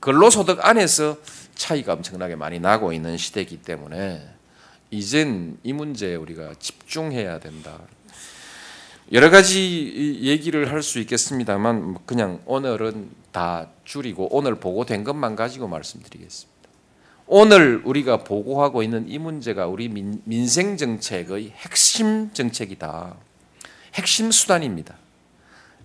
[0.00, 1.18] 근로 소득 안에서
[1.54, 4.26] 차이가 엄청나게 많이 나고 있는 시대이기 때문에
[4.90, 7.78] 이젠 이 문제에 우리가 집중해야 된다.
[9.12, 16.59] 여러 가지 얘기를 할 수 있겠습니다만 그냥 오늘은 다 줄이고 오늘 보고된 것만 가지고 말씀드리겠습니다.
[17.32, 23.14] 오늘 우리가 보고하고 있는 이 문제가 우리 민, 민생 정책의 핵심 정책이다.
[23.94, 24.96] 핵심 수단입니다.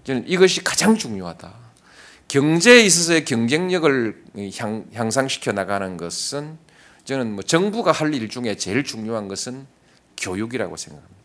[0.05, 1.53] 저는 이것이 가장 중요하다.
[2.29, 4.23] 경제에 있어서의 경쟁력을
[4.57, 6.57] 향, 향상시켜 나가는 것은
[7.03, 9.67] 저는 뭐 정부가 할 일 중에 제일 중요한 것은
[10.17, 11.15] 교육이라고 생각합니다.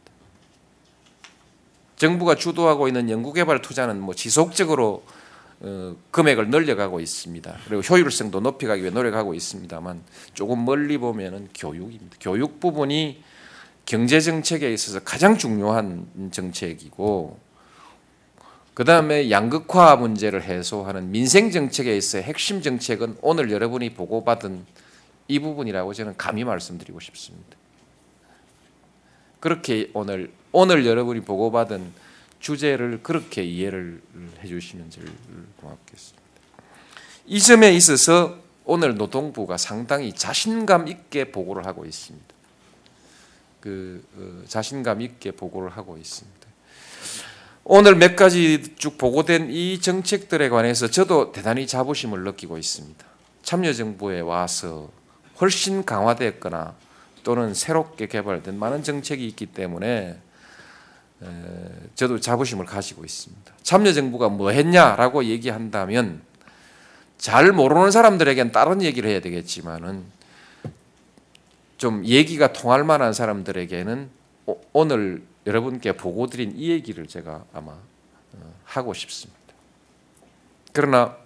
[1.96, 5.19] 정부가 주도하고 있는 연구개발 투자는 뭐 지속적으로 어,
[6.11, 7.59] 금액을 늘려가고 있습니다.
[7.66, 12.16] 그리고 효율성도 높여가기 위해 노력하고 있습니다만 조금 멀리 보면은 교육입니다.
[12.20, 13.23] 교육 부분이
[13.85, 17.38] 경제 정책에 있어서 가장 중요한 정책이고
[18.73, 24.64] 그 다음에 양극화 문제를 해소하는 민생 정책에 있어 핵심 정책은 오늘 여러분이 보고받은
[25.29, 27.59] 이 부분이라고 저는 감히 말씀드리고 싶습니다.
[29.40, 32.10] 그렇게 오늘 오늘 여러분이 보고받은
[32.40, 34.00] 주제를 그렇게 이해를
[34.42, 35.07] 해주시면 제일
[35.61, 36.20] 고맙겠습니다.
[37.26, 42.26] 이 점에 있어서 오늘 노동부가 상당히 자신감 있게 보고를 하고 있습니다.
[43.61, 46.40] 그 어, 자신감 있게 보고를 하고 있습니다.
[47.64, 53.05] 오늘 몇 가지 쭉 보고된 이 정책들에 관해서 저도 대단히 자부심을 느끼고 있습니다.
[53.42, 54.90] 참여정부에 와서
[55.40, 56.74] 훨씬 강화됐거나
[57.22, 60.18] 또는 새롭게 개발된 많은 정책이 있기 때문에
[61.94, 63.52] 저도 자부심을 가지고 있습니다.
[63.62, 66.22] 참여정부가 뭐 했냐라고 얘기한다면
[67.18, 70.04] 잘 모르는 사람들에겐 다른 얘기를 해야 되겠지만은
[71.76, 74.09] 좀 얘기가 통할 만한 사람들에게는
[74.72, 77.74] 오늘 여러분께 보고 드린 이 얘기를 제가 아마
[78.64, 79.40] 하고 싶습니다.
[80.72, 81.16] 그러나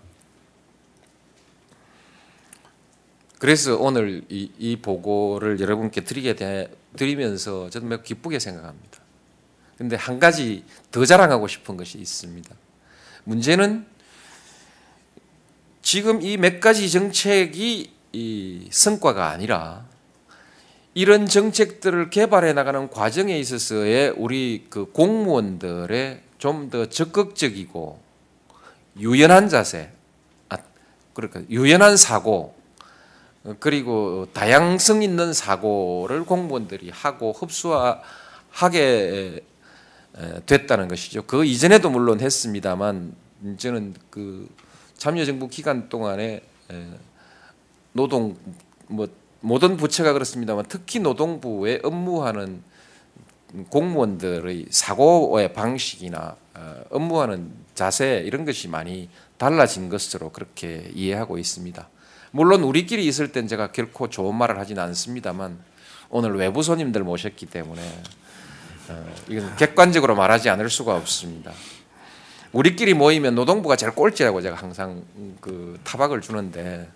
[3.38, 8.93] 그래서 오늘 이, 이 보고를 여러분께 드리게 되, 드리면서 저는 매우 기쁘게 생각합니다.
[9.76, 12.54] 근데 한 가지 더 자랑하고 싶은 것이 있습니다.
[13.24, 13.86] 문제는
[15.82, 19.84] 지금 이 몇 가지 정책이 이 성과가 아니라
[20.94, 27.98] 이런 정책들을 개발해 나가는 과정에 있어서의 우리 그 공무원들의 좀 더 적극적이고
[29.00, 29.90] 유연한 자세,
[30.50, 30.58] 아,
[31.14, 32.54] 그러니까 유연한 사고,
[33.44, 38.00] 어, 그리고 다양성 있는 사고를 공무원들이 하고 흡수하게
[38.80, 39.40] 에,
[40.46, 41.22] 됐다는 것이죠.
[41.22, 43.14] 그 이전에도 물론 했습니다만
[43.56, 44.48] 저는 그
[44.96, 46.88] 참여정부 기간 동안에 에,
[47.92, 48.36] 노동
[48.86, 49.08] 뭐
[49.40, 52.62] 모든 부처가 그렇습니다만 특히 노동부에 업무하는
[53.68, 61.88] 공무원들의 사고의 방식이나 어, 업무하는 자세 이런 것이 많이 달라진 것으로 그렇게 이해하고 있습니다.
[62.30, 65.58] 물론 우리끼리 있을 땐 제가 결코 좋은 말을 하진 않습니다만
[66.10, 68.23] 오늘 외부 손님들 모셨기 때문에 어,
[69.28, 71.52] 이건 객관적으로 말하지 않을 수가 없습니다.
[72.52, 75.02] 우리끼리 모이면 노동부가 제일 꼴찌라고 제가 항상
[75.40, 76.88] 그 타박을 주는데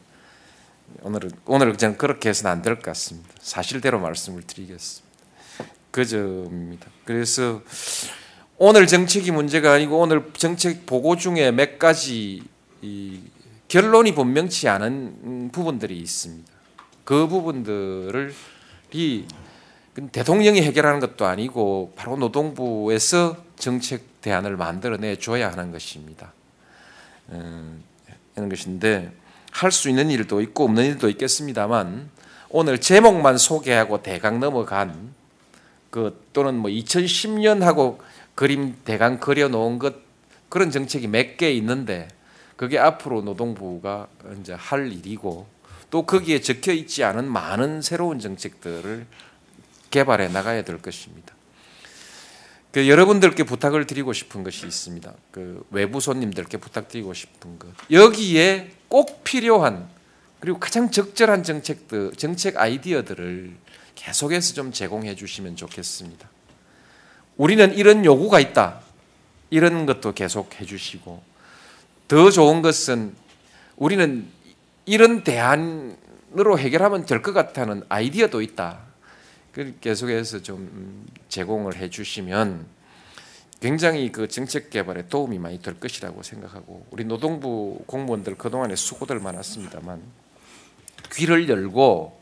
[1.02, 3.28] 오늘은 오늘 저는 그렇게 해서는 안 될 것 같습니다.
[3.40, 5.08] 사실대로 말씀을 드리겠습니다.
[5.90, 6.86] 그 점입니다.
[7.04, 7.62] 그래서
[8.56, 12.42] 오늘 정책이 문제가 아니고 오늘 정책 보고 중에 몇 가지
[12.82, 13.20] 이
[13.68, 16.50] 결론이 분명치 않은 부분들이 있습니다.
[17.04, 18.34] 그 부분들을
[18.92, 19.24] 이
[20.12, 26.32] 대통령이 해결하는 것도 아니고 바로 노동부에서 정책 대안을 만들어내 줘야 하는 것입니다.
[27.30, 27.82] 음,
[28.36, 29.12] 이런 것인데
[29.50, 32.10] 할 수 있는 일도 있고 없는 일도 있겠습니다만
[32.50, 35.12] 오늘 제목만 소개하고 대강 넘어간
[35.90, 38.00] 그 또는 뭐 2010년 하고
[38.34, 39.94] 그림 대강 그려 놓은 것
[40.48, 42.08] 그런 정책이 몇 개 있는데
[42.56, 44.08] 그게 앞으로 노동부가
[44.40, 45.46] 이제 할 일이고
[45.90, 49.06] 또 거기에 적혀 있지 않은 많은 새로운 정책들을
[49.90, 51.34] 개발해 나가야 될 것입니다.
[52.72, 55.12] 그 여러분들께 부탁을 드리고 싶은 것이 있습니다.
[55.30, 57.68] 그 외부 손님들께 부탁드리고 싶은 것.
[57.90, 59.88] 여기에 꼭 필요한
[60.40, 63.56] 그리고 가장 적절한 정책들, 정책 아이디어들을
[63.94, 66.28] 계속해서 좀 제공해 주시면 좋겠습니다.
[67.36, 68.80] 우리는 이런 요구가 있다.
[69.50, 71.22] 이런 것도 계속 해 주시고
[72.06, 73.14] 더 좋은 것은
[73.76, 74.26] 우리는
[74.84, 78.87] 이런 대안으로 해결하면 될 것 같다는 아이디어도 있다.
[79.80, 82.66] 계속해서 좀 제공을 해 주시면
[83.60, 90.00] 굉장히 그 정책 개발에 도움이 많이 될 것이라고 생각하고 우리 노동부 공무원들 그동안에 수고들 많았습니다만
[91.12, 92.20] 귀를 열고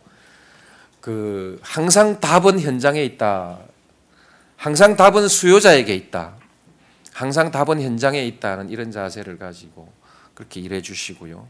[1.01, 3.59] 그 항상 답은 현장에 있다.
[4.57, 6.35] 항상 답은 수요자에게 있다.
[7.12, 9.92] 항상 답은 현장에 있다는 이런 자세를 가지고
[10.35, 11.46] 그렇게 일해 주시고요.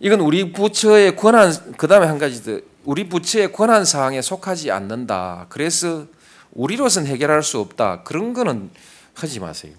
[0.00, 5.46] 이건 우리 부처의 권한 그다음에 한 가지 더 우리 부처의 권한 사항에 속하지 않는다.
[5.48, 6.06] 그래서
[6.52, 8.02] 우리로서는 해결할 수 없다.
[8.02, 8.70] 그런 거는
[9.14, 9.74] 하지 마세요.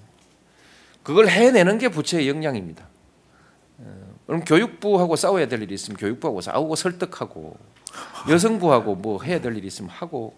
[1.03, 2.87] 그걸 해내는 게 부처의 역량입니다.
[3.79, 7.57] 어, 그럼 교육부하고 싸워야 될 일이 있으면 교육부하고 싸우고 설득하고
[8.29, 10.37] 여성부하고 뭐 해야 될 일이 있으면 하고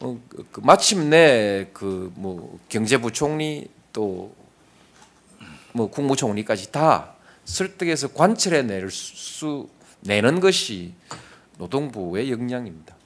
[0.00, 4.44] 어, 그 마침내 그 뭐 경제부총리 또
[5.76, 9.68] 뭐 국무총리까지 다 설득해서 관철해 낼 수
[10.00, 10.94] 내는 것이
[11.58, 12.96] 노동부의 역량입니다.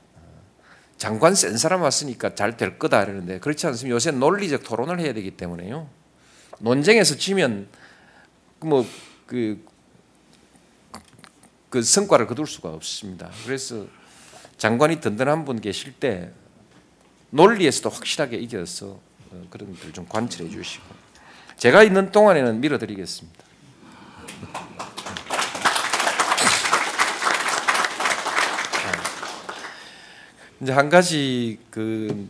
[0.97, 3.95] 장관 센 사람 왔으니까 잘 될 거다 그러는데 그렇지 않습니다.
[3.95, 5.89] 요새 논리적 토론을 해야 되기 때문에요.
[6.59, 7.69] 논쟁에서 지면
[8.61, 9.65] 뭐그
[11.71, 13.31] 그 성과를 거둘 수가 없습니다.
[13.45, 13.87] 그래서
[14.57, 16.33] 장관이 든든한 분 계실 때
[17.31, 18.99] 논리에서도 확실하게 이겨서
[19.31, 20.85] 어, 그런 것들 좀 관철해 주시고
[21.59, 23.45] 제가 있는 동안에는 밀어드리겠습니다.
[30.61, 32.29] 이제 한 가지 그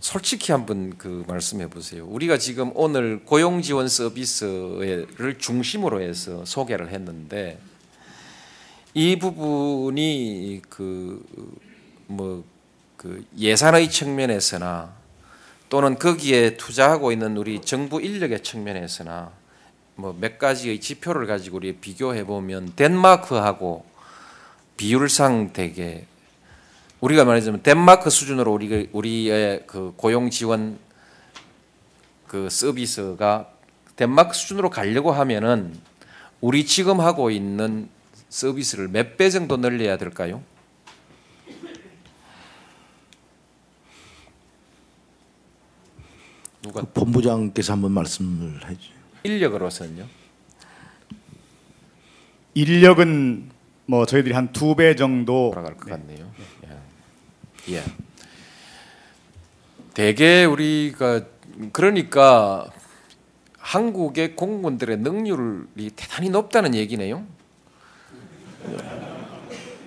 [0.00, 2.06] 솔직히 한번 그 말씀해 보세요.
[2.06, 7.58] 우리가 지금 오늘 고용 지원 서비스를 중심으로 해서 소개를 했는데
[8.94, 11.24] 이 부분이 그
[12.10, 12.42] 뭐
[13.00, 14.92] 그 예산의 측면에서나
[15.70, 19.32] 또는 거기에 투자하고 있는 우리 정부 인력의 측면에서나
[19.94, 23.86] 뭐 몇 가지의 지표를 가지고 우리 비교해 보면 덴마크하고
[24.76, 26.04] 비율상 되게
[27.00, 30.78] 우리가 말하자면 덴마크 수준으로 우리 우리의 그 고용 지원
[32.26, 33.50] 그 서비스가
[33.96, 35.74] 덴마크 수준으로 가려고 하면은
[36.40, 37.88] 우리 지금 하고 있는
[38.28, 40.42] 서비스를 몇 배 정도 늘려야 될까요?
[46.62, 49.00] 누가 그 본부장께서 한번 말씀을 해주세요.
[49.24, 50.06] 인력으로서는요?
[52.54, 53.50] 인력은
[53.86, 56.30] 뭐 저희들이 한 두 배 정도 돌아갈 것 같네요.
[56.59, 56.59] 예.
[57.68, 57.82] 예.
[59.94, 61.22] 대개 우리가
[61.72, 62.70] 그러니까
[63.58, 67.24] 한국의 공무원들의 능률이 대단히 높다는 얘기네요.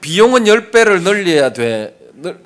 [0.02, 1.98] 비용은 10배를 늘려야 돼.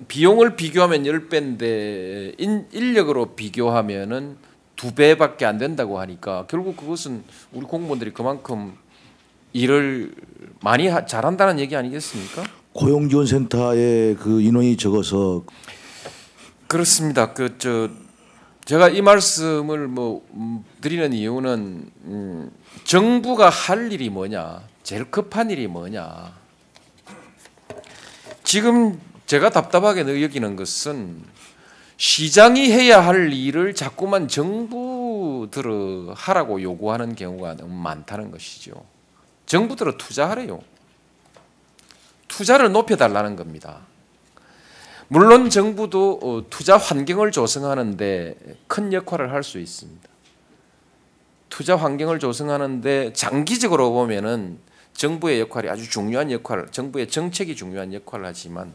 [0.08, 2.36] 비용을 비교하면 10배인데
[2.74, 4.38] 인력으로 비교하면은
[4.76, 8.78] 두 배밖에 안 된다고 하니까 결국 그것은 우리 공무원들이 그만큼
[9.54, 10.14] 일을
[10.62, 12.44] 많이 하- 잘한다는 얘기 아니겠습니까?
[12.78, 15.44] 고용지원센터의 그 인원이 적어서
[16.68, 17.34] 그렇습니다.
[17.34, 17.90] 그 저
[18.68, 22.52] 제가 이 말씀을 뭐 음, 드리는 이유는 음,
[22.84, 26.34] 정부가 할 일이 뭐냐, 제일 급한 일이 뭐냐.
[28.44, 31.24] 지금 제가 답답하게 여기는 것은
[31.96, 38.74] 시장이 해야 할 일을 자꾸만 정부들을 하라고 요구하는 경우가 너무 많다는 것이죠.
[39.46, 40.60] 정부들은 투자하래요.
[42.38, 43.80] 투자를 높여달라는 겁니다.
[45.08, 48.36] 물론 정부도 어, 투자 환경을 조성하는데
[48.68, 50.08] 큰 역할을 할 수 있습니다.
[51.50, 54.60] 투자 환경을 조성하는데 장기적으로 보면은
[54.94, 58.72] 정부의 역할이 아주 중요한 역할, 정부의 정책이 중요한 역할을 하지만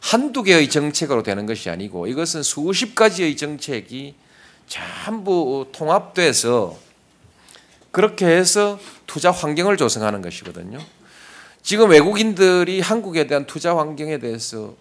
[0.00, 4.16] 한두 개의 정책으로 되는 것이 아니고 이것은 수십 가지의 정책이
[4.66, 6.76] 전부 통합돼서
[7.92, 10.80] 그렇게 해서 투자 환경을 조성하는 것이거든요.
[11.66, 14.76] 지금 외국인들이 한국에 대한 투자 환경에 대해서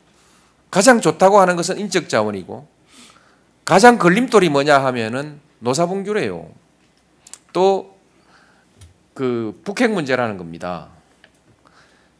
[0.69, 2.67] 가장 좋다고 하는 것은 인적 자원이고
[3.65, 6.47] 가장 걸림돌이 뭐냐 하면은 노사분규래요.
[7.53, 7.95] 또
[9.15, 10.89] 그 북핵 문제라는 겁니다.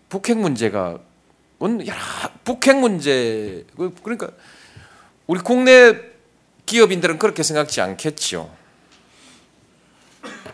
[0.08, 0.98] 북핵 문제가
[1.60, 2.00] 원- 여러
[2.46, 4.30] 북핵 문제 그- 그러니까
[5.28, 6.00] 우리 국내
[6.66, 8.50] 기업인들은 그렇게 생각지 않겠죠.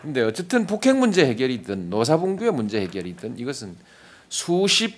[0.02, 3.76] 근데 어쨌든 북핵 문제 해결이든 노사분규의 문제 해결이든 이것은
[4.32, 4.96] 수십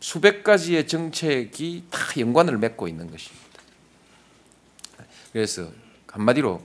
[0.00, 3.46] 수백 가지의 정책이 다 연관을 맺고 있는 것입니다.
[5.32, 5.70] 그래서
[6.08, 6.60] 한마디로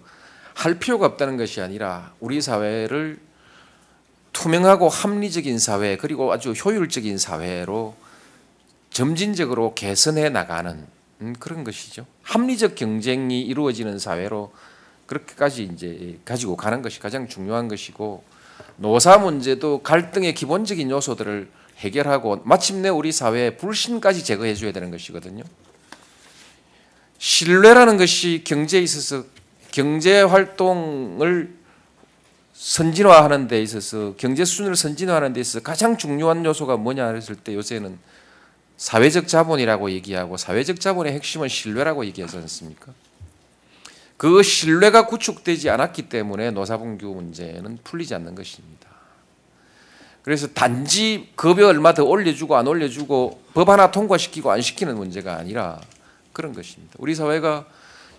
[0.56, 3.20] 할 필요가 없다는 것이 아니라 우리 사회를
[4.34, 7.96] 투명하고 합리적인 사회 그리고 아주 효율적인 사회로
[8.90, 10.88] 점진적으로 개선해 나가는
[11.22, 12.08] 음, 그런 것이죠.
[12.24, 14.52] 합리적 경쟁이 이루어지는 사회로
[15.06, 18.24] 그렇게까지 이제 가지고 가는 것이 가장 중요한 것이고
[18.80, 25.44] 노사 문제도 갈등의 기본적인 요소들을 해결하고 마침내 우리 사회의 불신까지 제거해 줘야 되는 것이거든요.
[27.18, 29.24] 신뢰라는 것이 경제에 있어서
[29.72, 31.54] 경제 활동을
[32.54, 37.98] 선진화하는 데 있어서 경제 수준을 선진화하는 데 있어서 가장 중요한 요소가 뭐냐 했을 때 요새는
[38.78, 42.94] 사회적 자본이라고 얘기하고 사회적 자본의 핵심은 신뢰라고 얘기하지 않습니까?
[44.20, 48.90] 그 신뢰가 구축되지 않았기 때문에 노사분규 문제는 풀리지 않는 것입니다.
[50.24, 55.80] 그래서 단지 급여 얼마 더 올려주고 안 올려주고 법 하나 통과시키고 안 시키는 문제가 아니라
[56.34, 56.96] 그런 것입니다.
[56.98, 57.66] 우리 사회가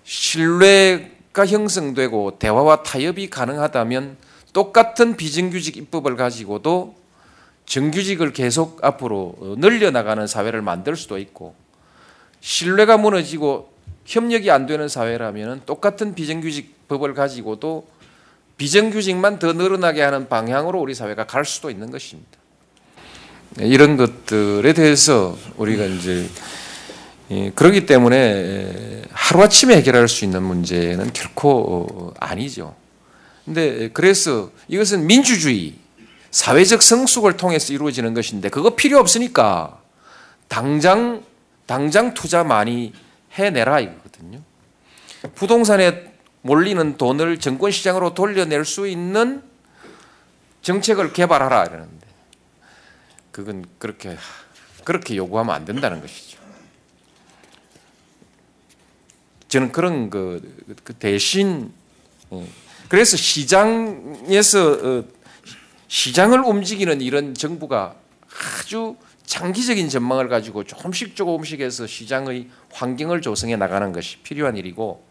[0.04, 4.16] 신뢰가 형성되고 대화와 타협이 가능하다면
[4.54, 6.96] 똑같은 비정규직 입법을 가지고도
[7.66, 11.54] 정규직을 계속 앞으로 늘려나가는 사회를 만들 수도 있고
[12.40, 13.69] 신뢰가 무너지고
[14.10, 17.86] 협력이 안 되는 사회라면 똑같은 비정규직 법을 가지고도
[18.56, 22.28] 비정규직만 더 늘어나게 하는 방향으로 우리 사회가 갈 수도 있는 것입니다.
[23.50, 26.28] 네, 이런 것들에 대해서 우리가 이제
[27.30, 32.74] 예, 그렇기 때문에 하루아침에 해결할 수 있는 문제는 결코 아니죠.
[33.44, 35.74] 근데 그래서 이것은 민주주의,
[36.32, 39.80] 사회적 성숙을 통해서 이루어지는 것인데 그거 필요 없으니까
[40.48, 41.22] 당장
[41.66, 42.92] 당장 투자 많이
[43.32, 44.40] 해내라 이거거든요.
[45.34, 46.12] 부동산에
[46.42, 49.42] 몰리는 돈을 정권 시장으로 돌려낼 수 있는
[50.62, 52.06] 정책을 개발하라 이러는데
[53.32, 54.16] 그건 그렇게
[54.84, 56.38] 그렇게 요구하면 안 된다는 것이죠.
[59.48, 61.72] 저는 그런 그, 그 대신
[62.32, 62.46] 예.
[62.88, 65.04] 그래서 시장에서 어,
[65.88, 67.94] 시장을 움직이는 이런 정부가
[68.60, 68.96] 아주
[69.30, 75.06] 장기적인 전망을 가지고 조금씩 조금씩 해서 시장의 환경을 조성해 나가는 것이 필요한 일이고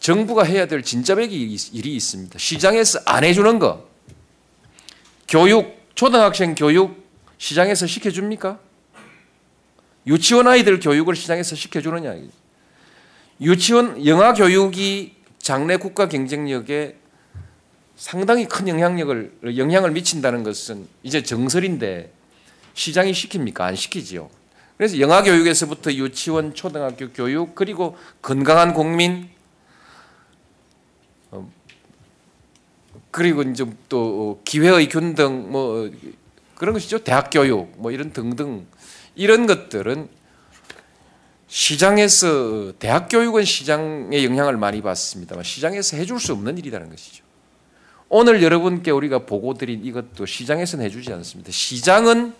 [0.00, 2.36] 정부가 해야 될 진짜백이 일이 있습니다.
[2.36, 3.86] 시장에서 안 해주는 거
[5.28, 7.06] 교육 초등학생 교육
[7.38, 8.58] 시장에서 시켜줍니까?
[10.08, 12.16] 유치원 아이들 교육을 시장에서 시켜주느냐?
[13.40, 16.96] 유치원 영아 교육이 장래 국가 경쟁력에
[17.94, 22.10] 상당히 큰 영향력을 영향을 미친다는 것은 이제 정설인데
[22.74, 23.60] 시장이 시킵니까?
[23.60, 24.30] 안 시키지요.
[24.76, 29.28] 그래서 영아 교육에서부터 유치원, 초등학교 교육 그리고 건강한 국민
[31.30, 31.50] 어,
[33.10, 35.90] 그리고 이제 또 기회의 균등 뭐
[36.54, 37.04] 그런 것이죠.
[37.04, 38.66] 대학 교육 뭐 이런 등등
[39.14, 40.08] 이런 것들은
[41.48, 47.22] 시장에서 대학 교육은 시장의 영향을 많이 받습니다만 시장에서 해줄 수 없는 일이라는 것이죠.
[48.08, 51.52] 오늘 여러분께 우리가 보고 드린 이것도 시장에서는 해주지 않습니다.
[51.52, 52.34] 시장은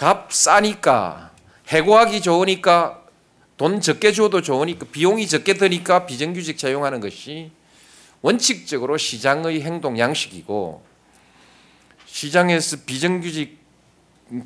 [0.00, 1.30] 값 싸니까
[1.68, 3.02] 해고하기 좋으니까
[3.58, 7.50] 돈 적게 줘도 좋으니까 비용이 적게 드니까 비정규직 채용하는 것이
[8.22, 10.82] 원칙적으로 시장의 행동 양식이고
[12.06, 13.58] 시장에서 비정규직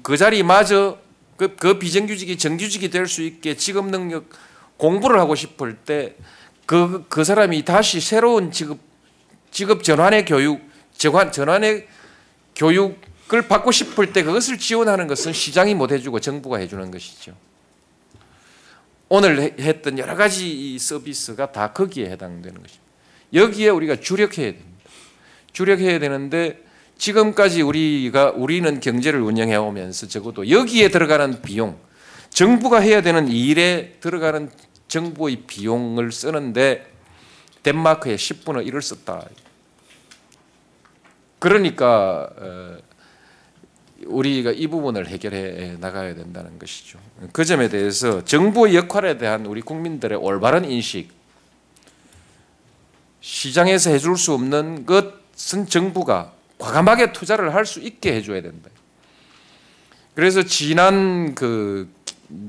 [0.03, 0.99] 그 자리마저
[1.37, 4.29] 그, 그 비정규직이 정규직이 될 수 있게 직업 능력
[4.77, 6.17] 공부를 하고 싶을 때
[6.67, 8.79] 그, 그 사람이 다시 새로운 직업,
[9.53, 10.61] 직업 전환의 교육,
[10.97, 11.87] 전환, 전환의
[12.57, 17.35] 교육 을 받고 싶을 때 그것을 지원하는 것은 시장이 못 해주고 정부가 해주는 것이죠.
[19.09, 22.85] 오늘 해- 했던 여러 가지 이 서비스가 다 거기에 해당되는 것입니다.
[23.33, 24.69] 여기에 우리가 주력해야 됩니다.
[25.53, 26.63] 주력해야 되는데
[26.99, 31.79] 지금까지 우리가 우리는 경제를 운영해 오면서 적어도 여기에 들어가는 비용,
[32.31, 34.51] 정부가 해야 되는 일에 들어가는
[34.89, 36.93] 정부의 비용을 쓰는데
[37.63, 39.27] 덴마크의 10분의 1을 썼다.
[41.39, 42.79] 그러니까 어,
[44.07, 46.99] 우리가 이 부분을 해결해 나가야 된다는 것이죠.
[47.33, 51.11] 그 점에 대해서 정부의 역할에 대한 우리 국민들의 올바른 인식,
[53.21, 58.71] 시장에서 해줄 수 없는 것은 정부가 과감하게 투자를 할 수 있게 해줘야 된다.
[60.15, 61.89] 그래서 지난 그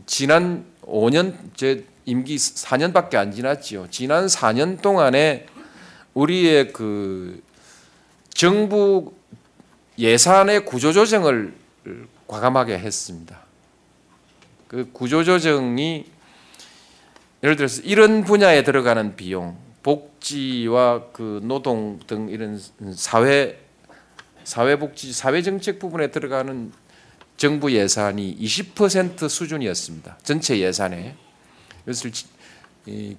[0.06, 3.88] 지난 5년 제 임기 4년밖에 안 지났지요.
[3.90, 5.48] 지난 4년 동안에
[6.14, 7.42] 우리의 그
[8.34, 9.14] 정부
[9.98, 11.54] 예산의 구조조정을
[12.28, 13.40] 과감하게 했습니다.
[14.68, 16.06] 그 구조조정이
[17.44, 22.60] 예를 들어서 이런 분야에 들어가는 비용, 복지와 그 노동 등 이런
[22.96, 23.60] 사회
[24.44, 26.72] 사회복지 사회정책 부분에 들어가는
[27.38, 30.18] 정부 예산이 20% 수준이었습니다.
[30.24, 31.16] 전체 예산에
[31.84, 32.12] 이것을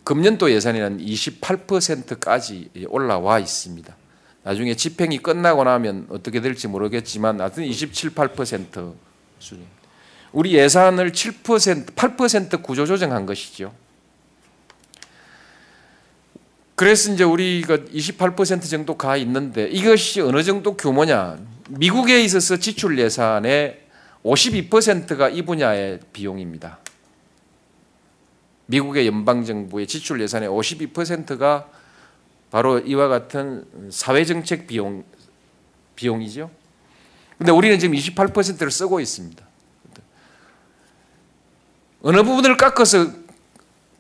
[0.05, 3.97] 금년도 예산에는 28%까지 올라와 있습니다.
[4.47, 8.95] 나중에 집행이 끝나고 나면 어떻게 될지 모르겠지만 하여튼 27, 8%
[9.41, 9.65] 수준.
[10.31, 13.75] 우리 예산을 7%, 8% 구조 조정한 것이죠.
[16.77, 21.39] 그래서 이제 우리가 28% 정도 가 있는데 이것이 어느 정도 규모냐?
[21.69, 23.81] 미국에 있어서 지출 예산의
[24.23, 26.79] 52%가 이 분야의 비용입니다.
[28.67, 31.69] 미국의 연방 정부의 지출 예산의 52%가
[32.51, 35.05] 바로 이와 같은 사회정책 비용
[35.95, 36.51] 비용이죠.
[37.39, 39.45] 근데 우리는 지금 28%를 쓰고 있습니다.
[42.03, 43.09] 어느 부분을 깎아서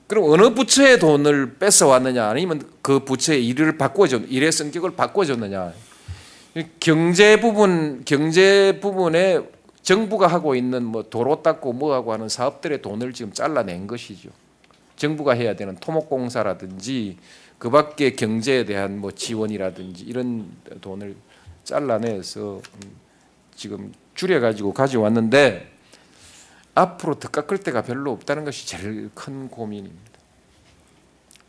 [0.06, 5.72] 그럼 어느 부처의 돈을 뺏어 왔느냐 아니면 그 부처의 일을 바꿔줘 일의 성격을 바꿔줬느냐
[6.78, 9.40] 경제 부분 경제 부분에
[9.82, 14.30] 정부가 하고 있는 뭐 도로 닦고 뭐하고 하는 사업들의 돈을 지금 잘라낸 것이죠.
[14.96, 17.18] 정부가 해야 되는 토목공사라든지
[17.58, 20.50] 그 밖에 경제에 대한 뭐 지원이라든지 이런
[20.80, 21.16] 돈을
[21.64, 22.96] 잘라내서 음,
[23.54, 25.72] 지금 줄여가지고 가져왔는데
[26.74, 30.16] 앞으로 더 깎을 데가 별로 없다는 것이 제일 큰 고민입니다.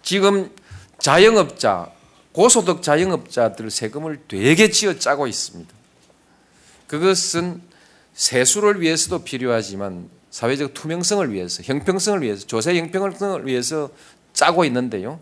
[0.01, 0.49] 지금
[0.99, 1.91] 자영업자,
[2.31, 5.73] 고소득 자영업자들 세금을 되게 쥐어 짜고 있습니다.
[6.87, 7.61] 그것은
[8.13, 13.89] 세수를 위해서도 필요하지만 사회적 투명성을 위해서, 형평성을 위해서, 조세 형평성을 위해서
[14.33, 15.19] 짜고 있는데요.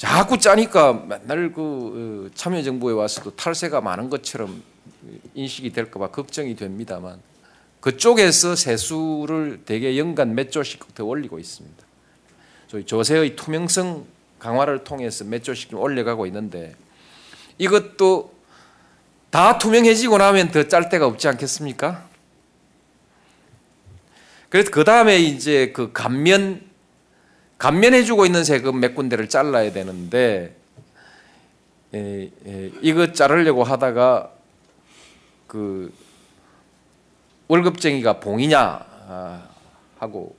[0.00, 4.62] 자꾸 짜니까 맨날 그 어, 참여정부에 와서도 탈세가 많은 것처럼
[5.34, 7.20] 인식이 될까봐 걱정이 됩니다만
[7.80, 11.84] 그쪽에서 세수를 대개 연간 몇 조씩 더 올리고 있습니다.
[12.68, 14.06] 저희 조세의 투명성
[14.38, 16.74] 강화를 통해서 몇 조씩 좀 올려가고 있는데
[17.58, 18.32] 이것도
[19.28, 22.08] 다 투명해지고 나면 더 짤 데가 없지 않겠습니까?
[24.48, 26.69] 그래서 그 다음에 이제 그 감면
[27.60, 30.56] 감면해주고 있는 세금 몇 군데를 잘라야 되는데
[31.92, 34.32] 에, 에, 이거 자르려고 하다가
[35.46, 35.92] 그
[37.48, 39.48] 월급쟁이가 봉이냐 아,
[39.98, 40.36] 하고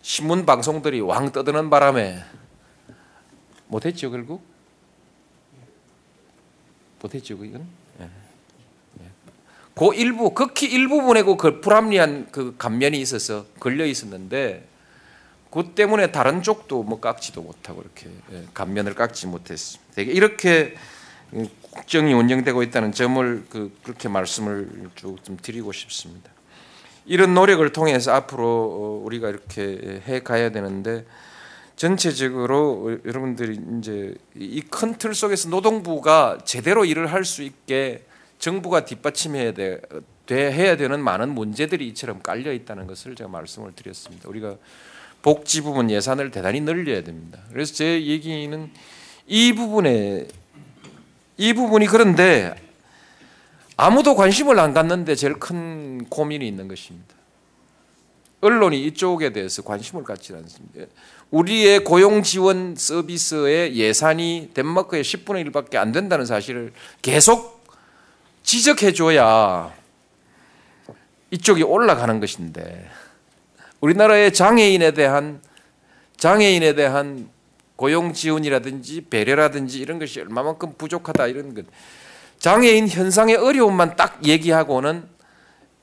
[0.00, 2.24] 신문 방송들이 왕 떠드는 바람에
[3.66, 4.42] 못했죠 결국
[7.02, 7.66] 못했죠 이건
[8.00, 8.04] 예.
[8.04, 9.04] 예.
[9.74, 14.77] 그 일부 극히 일부분에 그 불합리한 그 감면이 있어서 걸려 있었는데
[15.50, 20.02] 그 때문에 다른 쪽도 뭐 깎지도 못하고 이렇게 예, 감면을 깎지 못했습니다.
[20.02, 20.74] 이렇게
[21.72, 26.30] 국정이 운영되고 있다는 점을 그 그렇게 말씀을 쭉 좀 드리고 싶습니다.
[27.06, 31.06] 이런 노력을 통해서 앞으로 어, 우리가 이렇게 해 가야 되는데
[31.76, 38.04] 전체적으로 여러분들이 이제 이 큰 틀 속에서 노동부가 제대로 일을 할 수 있게
[38.38, 39.80] 정부가 뒷받침해야 돼,
[40.26, 44.28] 돼 해야 되는 많은 문제들이 이처럼 깔려 있다는 것을 제가 말씀을 드렸습니다.
[44.28, 44.56] 우리가
[45.22, 47.38] 복지 부분 예산을 대단히 늘려야 됩니다.
[47.52, 48.70] 그래서 제 얘기는
[49.26, 50.26] 이 부분에
[51.36, 52.54] 이 부분이 그런데
[53.76, 57.14] 아무도 관심을 안 갖는데 제일 큰 고민이 있는 것입니다.
[58.40, 60.92] 언론이 이쪽에 대해서 관심을 갖지 않습니다.
[61.30, 67.64] 우리의 고용 지원 서비스의 예산이 덴마크의 10분의 1밖에 안 된다는 사실을 계속
[68.44, 69.72] 지적해 줘야
[71.30, 72.88] 이쪽이 올라가는 것인데
[73.80, 75.40] 우리나라의 장애인에 대한
[76.16, 77.28] 장애인에 대한
[77.76, 81.64] 고용 지원이라든지 배려라든지 이런 것이 얼마만큼 부족하다 이런 것
[82.40, 85.08] 장애인 현상의 어려움만 딱 얘기하고는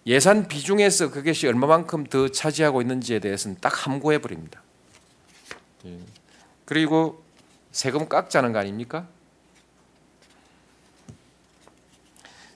[0.08, 4.62] 예산 비중에서 그것이 얼마만큼 더 차지하고 있는지에 대해서는 딱 함구해 버립니다.
[5.86, 6.00] 예.
[6.66, 7.24] 그리고
[7.72, 9.08] 세금 깎자는 거 아닙니까?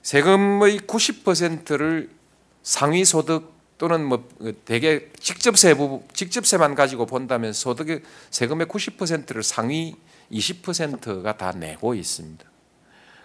[0.02, 2.10] 세금의 90%를
[2.62, 4.28] 상위 소득 또는 뭐
[4.66, 9.94] 대개 직접 세 부 직접 세만 가지고 본다면 소득의 세금의 90%를 상위
[10.30, 12.44] 20%가 다 내고 있습니다.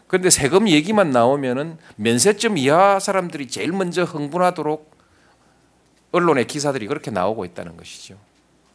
[0.07, 4.95] 그런데 세금 얘기만 나오면은 면세점 이하 사람들이 제일 먼저 흥분하도록
[6.13, 8.17] 언론의 기사들이 그렇게 나오고 있다는 것이죠.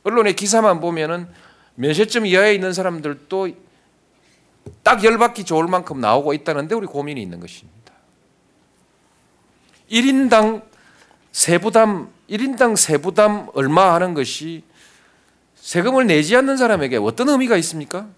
[0.02, 1.28] 언론의 기사만 보면은
[1.76, 3.48] 면세점 이하에 있는 사람들도
[4.82, 7.94] 딱 열받기 좋을 만큼 나오고 있다는데 우리 고민이 있는 것입니다.
[9.90, 10.69] 1인당
[11.32, 14.62] 세부담 1인당 세부담 얼마 하는 것이
[15.56, 18.08] 세금을 내지 않는 사람에게 어떤 의미가 있습니까?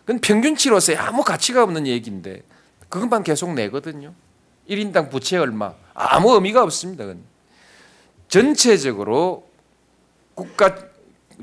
[0.00, 2.42] 그건 평균치로서 아무 가치가 없는 얘기인데
[2.88, 4.12] 그것만 계속 내거든요.
[4.68, 7.04] 1인당 부채 얼마 아무 의미가 없습니다.
[8.28, 9.48] 전체적으로
[10.34, 10.76] 국가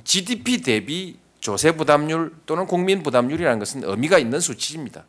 [0.03, 5.05] GDP 대비 조세 부담률 또는 국민 부담률이라는 것은 의미가 있는 수치입니다.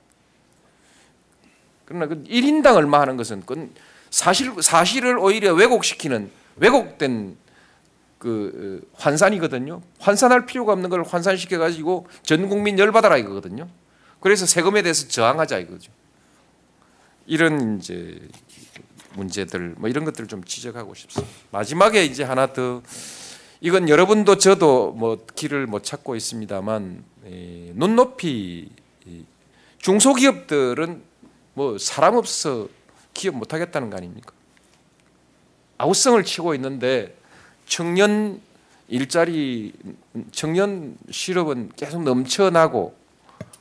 [1.85, 3.71] 그러나 그 1인당 얼마 하는 것은 그건
[4.11, 7.37] 사실 사실을 오히려 왜곡시키는 왜곡된
[8.19, 9.81] 그 어, 환산이거든요.
[10.01, 13.69] 환산할 필요가 없는 걸 환산시켜 가지고 전 국민 열받아라 이거거든요.
[14.21, 15.93] 그래서 세금에 대해서 저항하자 이거죠.
[17.27, 18.19] 이런 이제
[19.15, 21.33] 문제들 뭐 이런 것들을 좀 지적하고 싶습니다.
[21.51, 22.83] 마지막에 이제 하나 더
[23.61, 28.71] 이건 여러분도 저도 뭐 길을 못 찾고 있습니다만 에, 눈높이
[29.79, 31.03] 중소기업들은
[31.55, 32.69] 뭐 사람 없어
[33.19, 34.33] 기업 못 하겠다는 거 아닙니까?
[35.77, 37.17] 아우성을 치고 있는데
[37.67, 38.41] 청년
[38.87, 39.73] 일자리
[40.31, 42.97] 청년 실업은 계속 넘쳐나고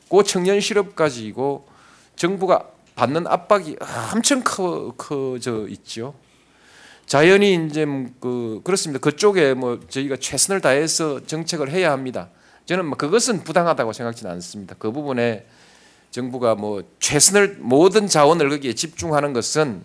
[0.10, 1.68] 그 청년 실업 가지고
[2.16, 3.78] 정부가 받는 압박이
[4.14, 6.14] 엄청 커, 커져 있죠.
[7.08, 7.86] 자연히 이제
[8.20, 9.00] 그 그렇습니다.
[9.00, 12.30] 그쪽에 뭐 저희가 최선을 다해서 정책을 해야 합니다.
[12.66, 14.76] 저는 뭐 그것은 부당하다고 생각지는 않습니다.
[14.78, 15.46] 그 부분에
[16.18, 19.84] 정부가 뭐 최선을 모든 자원을 거기에 집중하는 것은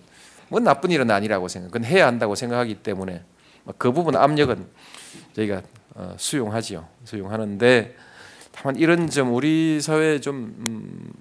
[0.48, 1.68] 뭐 나쁜 일은 아니라고 생각.
[1.68, 3.22] 그건 해야 한다고 생각하기 때문에
[3.64, 4.66] 뭐그 부분 압력은
[5.36, 5.62] 저희가
[5.94, 6.88] 어, 수용하지요.
[7.04, 7.94] 수용하는데
[8.50, 11.12] 다만 이런 점 우리 사회 좀 음,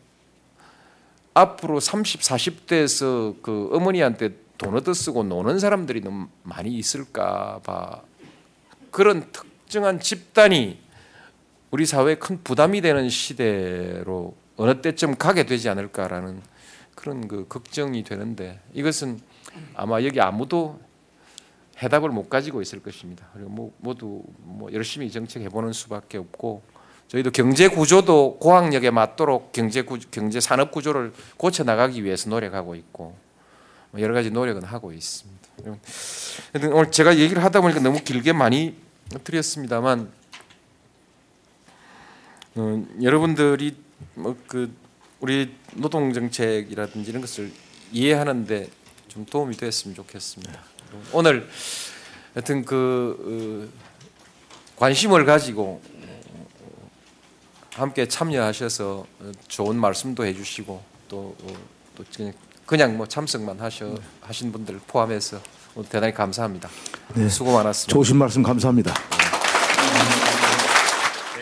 [1.33, 8.01] 앞으로 30, 40대에서 그 어머니한테 돈 얻어 쓰고 노는 사람들이 너무 많이 있을까 봐
[8.91, 10.79] 그런 특정한 집단이
[11.71, 16.39] 우리 사회에 큰 부담이 되는 시대로 어느 때쯤 가게 되지 않을까라는
[16.93, 19.19] 그런 그 걱정이 되는데 이것은
[19.73, 20.79] 아마 여기 아무도
[21.81, 23.25] 해답을 못 가지고 있을 것입니다.
[23.33, 26.61] 그리고 뭐 모두 뭐 열심히 정책해 보는 수밖에 없고
[27.07, 33.15] 저희도 경제 구조도 고학력에 맞도록 경제 구, 경제 산업 구조를 고쳐 나가기 위해서 노력하고 있고
[33.89, 35.41] 뭐 여러 가지 노력은 하고 있습니다.
[36.71, 38.75] 오늘 제가 얘기를 하다 보니까 너무 길게 많이
[39.23, 40.11] 드렸습니다만
[42.55, 43.75] 어, 여러분들이
[44.15, 44.73] 뭐 그
[45.21, 47.51] 우리 노동 정책이라든지 이런 것을
[47.91, 48.69] 이해하는데
[49.07, 50.59] 좀 도움이 됐으면 좋겠습니다.
[51.13, 51.47] 오늘
[52.33, 55.81] 하여튼 그 어, 관심을 가지고
[57.73, 59.05] 함께 참여하셔서
[59.47, 61.53] 좋은 말씀도 해주시고 또, 어,
[61.95, 62.03] 또
[62.65, 65.39] 그냥 뭐 참석만 하셔 하신 분들 포함해서
[65.89, 66.67] 대단히 감사합니다.
[67.15, 67.29] 네.
[67.29, 67.93] 수고 많았습니다.
[67.93, 69.20] 좋으신 말씀 감사합니다.